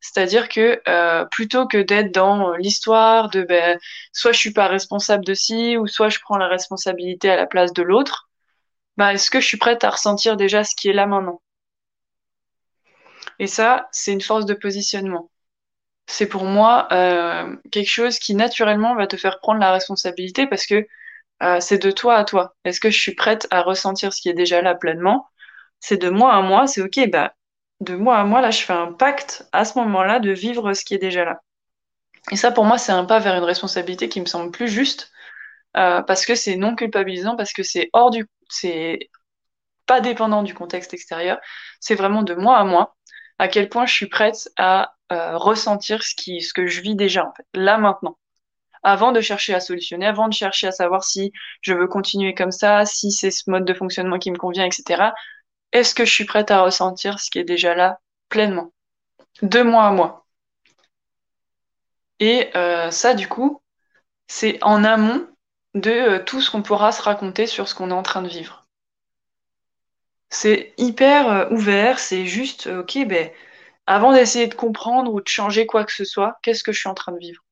C'est-à-dire 0.00 0.48
que 0.48 0.80
euh, 0.88 1.24
plutôt 1.26 1.66
que 1.66 1.78
d'être 1.78 2.12
dans 2.12 2.54
l'histoire 2.56 3.30
de 3.30 3.42
ben, 3.42 3.78
soit 4.12 4.32
je 4.32 4.38
suis 4.38 4.52
pas 4.52 4.68
responsable 4.68 5.24
de 5.24 5.34
ci, 5.34 5.76
ou 5.76 5.86
soit 5.88 6.08
je 6.08 6.20
prends 6.20 6.38
la 6.38 6.48
responsabilité 6.48 7.30
à 7.30 7.36
la 7.36 7.46
place 7.46 7.72
de 7.72 7.82
l'autre, 7.82 8.28
bah, 8.96 9.14
est-ce 9.14 9.30
que 9.30 9.40
je 9.40 9.46
suis 9.46 9.58
prête 9.58 9.84
à 9.84 9.90
ressentir 9.90 10.36
déjà 10.36 10.64
ce 10.64 10.74
qui 10.76 10.88
est 10.88 10.92
là 10.92 11.06
maintenant? 11.06 11.42
Et 13.38 13.46
ça, 13.46 13.88
c'est 13.92 14.12
une 14.12 14.20
force 14.20 14.46
de 14.46 14.54
positionnement. 14.54 15.30
C'est 16.06 16.28
pour 16.28 16.44
moi 16.44 16.88
euh, 16.92 17.56
quelque 17.70 17.88
chose 17.88 18.18
qui 18.18 18.34
naturellement 18.34 18.94
va 18.96 19.06
te 19.06 19.16
faire 19.16 19.40
prendre 19.40 19.60
la 19.60 19.72
responsabilité 19.72 20.46
parce 20.46 20.66
que 20.66 20.86
euh, 21.42 21.60
c'est 21.60 21.78
de 21.78 21.90
toi 21.90 22.16
à 22.16 22.24
toi. 22.24 22.54
Est-ce 22.64 22.80
que 22.80 22.90
je 22.90 22.98
suis 22.98 23.14
prête 23.14 23.46
à 23.50 23.62
ressentir 23.62 24.12
ce 24.12 24.20
qui 24.20 24.28
est 24.28 24.34
déjà 24.34 24.62
là 24.62 24.74
pleinement? 24.74 25.28
C'est 25.80 25.96
de 25.98 26.10
moi 26.10 26.34
à 26.34 26.42
moi, 26.42 26.66
c'est 26.66 26.82
ok, 26.82 27.10
bah, 27.10 27.34
de 27.80 27.94
moi 27.94 28.18
à 28.18 28.24
moi, 28.24 28.40
là, 28.40 28.50
je 28.50 28.62
fais 28.62 28.72
un 28.72 28.92
pacte 28.92 29.46
à 29.52 29.64
ce 29.64 29.78
moment-là 29.78 30.20
de 30.20 30.30
vivre 30.32 30.74
ce 30.74 30.84
qui 30.84 30.94
est 30.94 30.98
déjà 30.98 31.24
là. 31.24 31.40
Et 32.30 32.36
ça, 32.36 32.50
pour 32.52 32.64
moi, 32.64 32.78
c'est 32.78 32.92
un 32.92 33.04
pas 33.04 33.20
vers 33.20 33.36
une 33.36 33.44
responsabilité 33.44 34.08
qui 34.08 34.20
me 34.20 34.26
semble 34.26 34.50
plus 34.50 34.68
juste 34.68 35.10
euh, 35.76 36.02
parce 36.02 36.26
que 36.26 36.34
c'est 36.34 36.56
non 36.56 36.74
culpabilisant, 36.74 37.36
parce 37.36 37.52
que 37.52 37.62
c'est 37.62 37.90
hors 37.92 38.10
du, 38.10 38.26
c'est 38.48 39.10
pas 39.86 40.00
dépendant 40.00 40.42
du 40.42 40.54
contexte 40.54 40.94
extérieur, 40.94 41.38
c'est 41.80 41.94
vraiment 41.94 42.22
de 42.22 42.34
moi 42.34 42.58
à 42.58 42.64
moi, 42.64 42.96
à 43.38 43.48
quel 43.48 43.68
point 43.68 43.86
je 43.86 43.94
suis 43.94 44.08
prête 44.08 44.48
à 44.56 44.94
euh, 45.12 45.36
ressentir 45.36 46.02
ce 46.02 46.14
qui, 46.14 46.42
ce 46.42 46.52
que 46.52 46.66
je 46.66 46.80
vis 46.80 46.96
déjà 46.96 47.32
là 47.54 47.78
maintenant, 47.78 48.18
avant 48.82 49.12
de 49.12 49.20
chercher 49.20 49.54
à 49.54 49.60
solutionner, 49.60 50.06
avant 50.06 50.28
de 50.28 50.34
chercher 50.34 50.68
à 50.68 50.72
savoir 50.72 51.04
si 51.04 51.32
je 51.62 51.74
veux 51.74 51.88
continuer 51.88 52.34
comme 52.34 52.52
ça, 52.52 52.84
si 52.86 53.10
c'est 53.10 53.30
ce 53.30 53.50
mode 53.50 53.64
de 53.64 53.74
fonctionnement 53.74 54.18
qui 54.18 54.30
me 54.30 54.38
convient, 54.38 54.64
etc. 54.66 55.12
Est-ce 55.72 55.94
que 55.94 56.04
je 56.04 56.12
suis 56.12 56.24
prête 56.24 56.50
à 56.50 56.62
ressentir 56.62 57.20
ce 57.20 57.30
qui 57.30 57.38
est 57.38 57.44
déjà 57.44 57.74
là 57.74 57.98
pleinement, 58.28 58.72
de 59.42 59.62
moi 59.62 59.84
à 59.86 59.92
moi? 59.92 60.26
Et 62.20 62.50
euh, 62.56 62.90
ça, 62.90 63.14
du 63.14 63.28
coup, 63.28 63.62
c'est 64.28 64.58
en 64.62 64.84
amont 64.84 65.26
de 65.74 65.90
euh, 65.90 66.24
tout 66.24 66.40
ce 66.40 66.50
qu'on 66.50 66.62
pourra 66.62 66.92
se 66.92 67.02
raconter 67.02 67.46
sur 67.46 67.68
ce 67.68 67.74
qu'on 67.74 67.90
est 67.90 67.94
en 67.94 68.02
train 68.02 68.22
de 68.22 68.28
vivre. 68.28 68.66
C'est 70.30 70.74
hyper 70.78 71.28
euh, 71.30 71.50
ouvert, 71.50 71.98
c'est 71.98 72.26
juste, 72.26 72.66
ok, 72.68 73.06
ben, 73.06 73.30
avant 73.86 74.12
d'essayer 74.12 74.46
de 74.46 74.54
comprendre 74.54 75.12
ou 75.12 75.20
de 75.20 75.28
changer 75.28 75.66
quoi 75.66 75.84
que 75.84 75.92
ce 75.92 76.04
soit, 76.04 76.38
qu'est-ce 76.42 76.64
que 76.64 76.72
je 76.72 76.80
suis 76.80 76.88
en 76.88 76.94
train 76.94 77.12
de 77.12 77.18
vivre? 77.18 77.42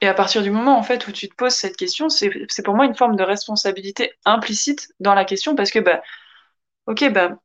Et 0.00 0.08
à 0.08 0.14
partir 0.14 0.42
du 0.42 0.50
moment 0.50 0.78
en 0.78 0.82
fait 0.82 1.06
où 1.06 1.12
tu 1.12 1.28
te 1.28 1.34
poses 1.34 1.54
cette 1.54 1.76
question, 1.76 2.08
c'est 2.08 2.30
pour 2.64 2.74
moi 2.74 2.86
une 2.86 2.94
forme 2.94 3.16
de 3.16 3.22
responsabilité 3.22 4.12
implicite 4.24 4.88
dans 5.00 5.14
la 5.14 5.24
question 5.24 5.54
parce 5.54 5.70
que 5.70 5.78
bah 5.78 6.02
ok 6.86 7.10
bah 7.12 7.38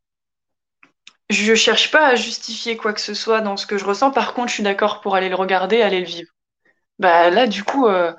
je 1.29 1.55
cherche 1.55 1.91
pas 1.91 2.07
à 2.07 2.15
justifier 2.15 2.77
quoi 2.77 2.93
que 2.93 3.01
ce 3.01 3.13
soit 3.13 3.41
dans 3.41 3.57
ce 3.57 3.65
que 3.65 3.77
je 3.77 3.85
ressens. 3.85 4.11
Par 4.11 4.33
contre, 4.33 4.49
je 4.49 4.55
suis 4.55 4.63
d'accord 4.63 5.01
pour 5.01 5.15
aller 5.15 5.29
le 5.29 5.35
regarder, 5.35 5.81
aller 5.81 5.99
le 5.99 6.05
vivre. 6.05 6.31
Bah 6.99 7.29
là 7.31 7.47
du 7.47 7.63
coup 7.63 7.87
euh, 7.87 8.13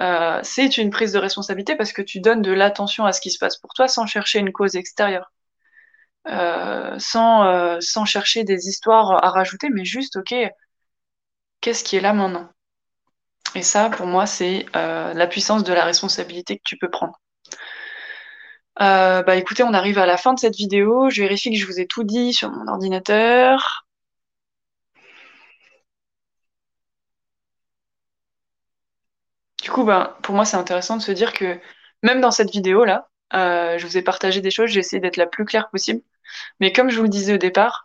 euh, 0.00 0.40
c'est 0.44 0.78
une 0.78 0.90
prise 0.90 1.12
de 1.12 1.18
responsabilité 1.18 1.76
parce 1.76 1.92
que 1.92 2.02
tu 2.02 2.20
donnes 2.20 2.42
de 2.42 2.52
l'attention 2.52 3.06
à 3.06 3.12
ce 3.12 3.20
qui 3.20 3.30
se 3.32 3.38
passe 3.38 3.58
pour 3.58 3.74
toi 3.74 3.88
sans 3.88 4.06
chercher 4.06 4.40
une 4.40 4.52
cause 4.52 4.76
extérieure. 4.76 5.32
Euh, 6.28 6.98
sans, 6.98 7.80
sans 7.80 8.04
chercher 8.06 8.44
des 8.44 8.68
histoires 8.68 9.24
à 9.24 9.30
rajouter, 9.30 9.68
mais 9.70 9.84
juste, 9.84 10.16
ok, 10.16 10.34
qu'est-ce 11.60 11.82
qui 11.82 11.96
est 11.96 12.00
là 12.00 12.12
maintenant? 12.12 12.53
Et 13.54 13.62
ça, 13.62 13.88
pour 13.90 14.06
moi, 14.06 14.26
c'est 14.26 14.66
euh, 14.76 15.14
la 15.14 15.26
puissance 15.26 15.64
de 15.64 15.72
la 15.72 15.84
responsabilité 15.84 16.56
que 16.58 16.62
tu 16.64 16.76
peux 16.76 16.90
prendre. 16.90 17.18
bah 18.78 19.36
écoutez, 19.36 19.62
on 19.62 19.72
arrive 19.74 19.98
à 19.98 20.06
la 20.06 20.16
fin 20.16 20.34
de 20.34 20.38
cette 20.38 20.56
vidéo. 20.56 21.10
Je 21.10 21.22
vérifie 21.22 21.50
que 21.50 21.58
je 21.58 21.66
vous 21.66 21.80
ai 21.80 21.86
tout 21.86 22.04
dit 22.04 22.32
sur 22.32 22.50
mon 22.50 22.66
ordinateur. 22.68 23.86
Du 29.62 29.70
coup, 29.70 29.84
bah, 29.84 30.18
pour 30.22 30.34
moi, 30.34 30.44
c'est 30.44 30.56
intéressant 30.56 30.96
de 30.96 31.02
se 31.02 31.12
dire 31.12 31.32
que 31.32 31.58
même 32.02 32.20
dans 32.20 32.30
cette 32.30 32.50
vidéo-là, 32.50 33.08
je 33.32 33.86
vous 33.86 33.96
ai 33.96 34.02
partagé 34.02 34.40
des 34.40 34.50
choses, 34.50 34.70
j'ai 34.70 34.80
essayé 34.80 35.00
d'être 35.00 35.16
la 35.16 35.26
plus 35.26 35.44
claire 35.44 35.70
possible. 35.70 36.02
Mais 36.60 36.72
comme 36.72 36.90
je 36.90 36.96
vous 36.98 37.04
le 37.04 37.08
disais 37.08 37.34
au 37.34 37.38
départ, 37.38 37.83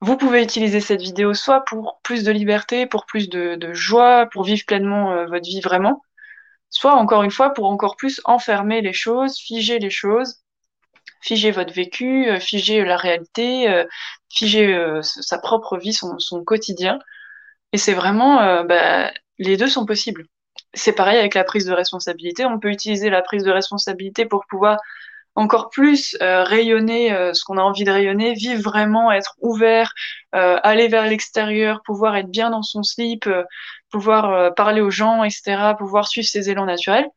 vous 0.00 0.16
pouvez 0.16 0.42
utiliser 0.42 0.80
cette 0.80 1.02
vidéo 1.02 1.34
soit 1.34 1.64
pour 1.64 2.00
plus 2.02 2.24
de 2.24 2.32
liberté, 2.32 2.86
pour 2.86 3.04
plus 3.04 3.28
de, 3.28 3.72
joie, 3.74 4.26
pour 4.32 4.44
vivre 4.44 4.64
pleinement 4.66 5.12
euh, 5.12 5.26
votre 5.26 5.44
vie 5.44 5.60
vraiment, 5.60 6.02
soit 6.70 6.94
encore 6.94 7.22
une 7.22 7.30
fois 7.30 7.50
pour 7.50 7.66
encore 7.66 7.96
plus 7.96 8.20
enfermer 8.24 8.80
les 8.80 8.94
choses, 8.94 9.38
figer 9.38 9.78
les 9.78 9.90
choses, 9.90 10.42
figer 11.20 11.50
votre 11.50 11.74
vécu, 11.74 12.30
euh, 12.30 12.40
figer 12.40 12.82
la 12.84 12.96
réalité, 12.96 13.68
euh, 13.68 13.84
figer 14.30 14.74
sa 15.02 15.38
propre 15.38 15.76
vie, 15.76 15.92
son, 15.92 16.44
quotidien. 16.44 16.98
Et 17.72 17.78
c'est 17.78 17.94
vraiment, 17.94 18.64
bah, 18.64 19.12
les 19.38 19.56
deux 19.56 19.68
sont 19.68 19.84
possibles. 19.86 20.24
C'est 20.72 20.92
pareil 20.92 21.18
avec 21.18 21.34
la 21.34 21.44
prise 21.44 21.66
de 21.66 21.72
responsabilité. 21.72 22.44
On 22.44 22.58
peut 22.58 22.70
utiliser 22.70 23.10
la 23.10 23.22
prise 23.22 23.44
de 23.44 23.50
responsabilité 23.50 24.24
pour 24.24 24.46
pouvoir 24.48 24.78
encore 25.34 25.70
plus 25.70 26.16
euh, 26.22 26.42
rayonner 26.44 27.12
euh, 27.12 27.32
ce 27.32 27.44
qu'on 27.44 27.56
a 27.56 27.62
envie 27.62 27.84
de 27.84 27.90
rayonner, 27.90 28.34
vivre 28.34 28.62
vraiment, 28.62 29.12
être 29.12 29.34
ouvert, 29.40 29.92
euh, 30.34 30.58
aller 30.62 30.88
vers 30.88 31.06
l'extérieur, 31.06 31.82
pouvoir 31.84 32.16
être 32.16 32.30
bien 32.30 32.50
dans 32.50 32.62
son 32.62 32.82
slip, 32.82 33.28
pouvoir 33.90 34.54
parler 34.54 34.80
aux 34.80 34.90
gens, 34.90 35.24
etc., 35.24 35.74
pouvoir 35.78 36.08
suivre 36.08 36.28
ses 36.28 36.50
élans 36.50 36.66
naturels. 36.66 37.08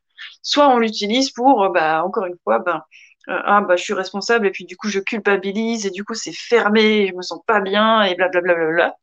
Soit 0.42 0.68
on 0.68 0.78
l'utilise 0.78 1.30
pour, 1.30 1.70
bah, 1.70 2.04
encore 2.04 2.26
une 2.26 2.36
fois, 2.44 2.58
bah, 2.60 2.86
ah, 3.28 3.60
bah, 3.62 3.76
je 3.76 3.82
suis 3.82 3.94
responsable 3.94 4.46
et 4.46 4.50
puis 4.50 4.64
du 4.66 4.76
coup 4.76 4.88
je 4.88 5.00
culpabilise 5.00 5.86
et 5.86 5.90
du 5.90 6.04
coup 6.04 6.14
c'est 6.14 6.32
fermé, 6.32 7.08
je 7.08 7.14
me 7.14 7.22
sens 7.22 7.40
pas 7.46 7.60
bien 7.60 8.02
et 8.02 8.14
blablabla. 8.14 8.54
Bla, 8.54 8.96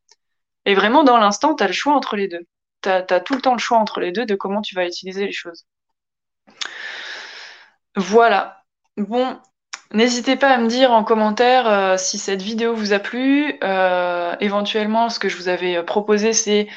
et 0.64 0.74
vraiment 0.74 1.04
dans 1.04 1.18
l'instant, 1.18 1.54
tu 1.54 1.64
as 1.64 1.66
le 1.66 1.72
choix 1.72 1.94
entre 1.94 2.16
les 2.16 2.28
deux. 2.28 2.46
Tu 2.82 2.88
as 2.90 3.20
tout 3.20 3.34
le 3.34 3.40
temps 3.40 3.52
le 3.54 3.58
choix 3.58 3.78
entre 3.78 4.00
les 4.00 4.12
deux 4.12 4.26
de 4.26 4.34
comment 4.34 4.62
tu 4.62 4.74
vas 4.74 4.86
utiliser 4.86 5.26
les 5.26 5.32
choses. 5.32 5.66
Voilà, 7.96 8.61
Bon, 8.96 9.40
n'hésitez 9.92 10.36
pas 10.36 10.50
à 10.50 10.58
me 10.58 10.68
dire 10.68 10.92
en 10.92 11.04
commentaire 11.04 11.66
euh, 11.66 11.96
si 11.96 12.18
cette 12.18 12.42
vidéo 12.42 12.74
vous 12.74 12.92
a 12.92 12.98
plu. 12.98 13.58
Euh, 13.62 14.36
éventuellement, 14.40 15.08
ce 15.08 15.18
que 15.18 15.28
je 15.28 15.36
vous 15.36 15.48
avais 15.48 15.76
euh, 15.76 15.82
proposé, 15.82 16.32
c'est 16.32 16.68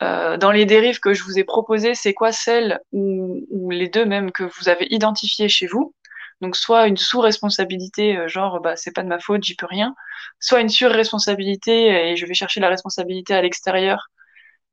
dans 0.00 0.52
les 0.52 0.64
dérives 0.64 1.00
que 1.00 1.12
je 1.12 1.24
vous 1.24 1.40
ai 1.40 1.44
proposées, 1.44 1.96
c'est 1.96 2.14
quoi 2.14 2.30
celle 2.30 2.80
ou, 2.92 3.68
les 3.70 3.88
deux 3.88 4.04
même 4.04 4.30
que 4.30 4.44
vous 4.44 4.68
avez 4.68 4.86
identifiées 4.90 5.48
chez 5.48 5.66
vous. 5.66 5.92
Donc 6.40 6.54
soit 6.54 6.86
une 6.86 6.96
sous-responsabilité, 6.96 8.16
genre 8.28 8.60
bah 8.60 8.76
c'est 8.76 8.92
pas 8.92 9.02
de 9.02 9.08
ma 9.08 9.18
faute, 9.18 9.42
j'y 9.42 9.56
peux 9.56 9.66
rien, 9.66 9.96
soit 10.38 10.60
une 10.60 10.68
sur-responsabilité 10.68 12.10
et 12.10 12.16
je 12.16 12.26
vais 12.26 12.34
chercher 12.34 12.60
la 12.60 12.68
responsabilité 12.68 13.34
à 13.34 13.42
l'extérieur 13.42 14.08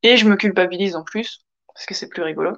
et 0.04 0.16
je 0.18 0.28
me 0.28 0.36
culpabilise 0.36 0.96
en 0.96 1.04
plus 1.04 1.46
parce 1.74 1.88
que 1.88 1.96
c'est 1.96 2.10
plus 2.10 2.22
rigolo. 2.24 2.58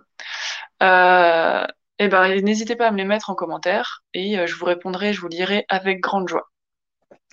Euh, 0.83 1.65
eh 1.99 2.07
ben, 2.07 2.41
n'hésitez 2.41 2.75
pas 2.75 2.87
à 2.87 2.91
me 2.91 2.97
les 2.97 3.05
mettre 3.05 3.29
en 3.29 3.35
commentaire 3.35 4.03
et 4.13 4.37
euh, 4.39 4.47
je 4.47 4.55
vous 4.55 4.65
répondrai, 4.65 5.13
je 5.13 5.21
vous 5.21 5.27
lirai 5.27 5.65
avec 5.69 5.99
grande 6.01 6.27
joie. 6.27 6.49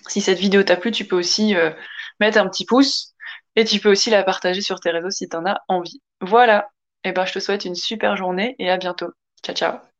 Si 0.08 0.20
cette 0.20 0.38
vidéo 0.38 0.62
t'a 0.62 0.76
plu, 0.76 0.90
tu 0.90 1.06
peux 1.06 1.16
aussi 1.16 1.54
euh, 1.56 1.70
mettre 2.20 2.38
un 2.38 2.48
petit 2.48 2.66
pouce 2.66 3.14
et 3.56 3.64
tu 3.64 3.80
peux 3.80 3.90
aussi 3.90 4.10
la 4.10 4.22
partager 4.22 4.60
sur 4.60 4.80
tes 4.80 4.90
réseaux 4.90 5.10
si 5.10 5.28
tu 5.28 5.36
en 5.36 5.46
as 5.46 5.60
envie. 5.68 6.02
Voilà, 6.20 6.68
eh 7.04 7.12
ben, 7.12 7.24
je 7.26 7.34
te 7.34 7.38
souhaite 7.38 7.64
une 7.64 7.74
super 7.74 8.16
journée 8.16 8.56
et 8.58 8.70
à 8.70 8.76
bientôt. 8.78 9.10
Ciao, 9.44 9.54
ciao 9.54 9.93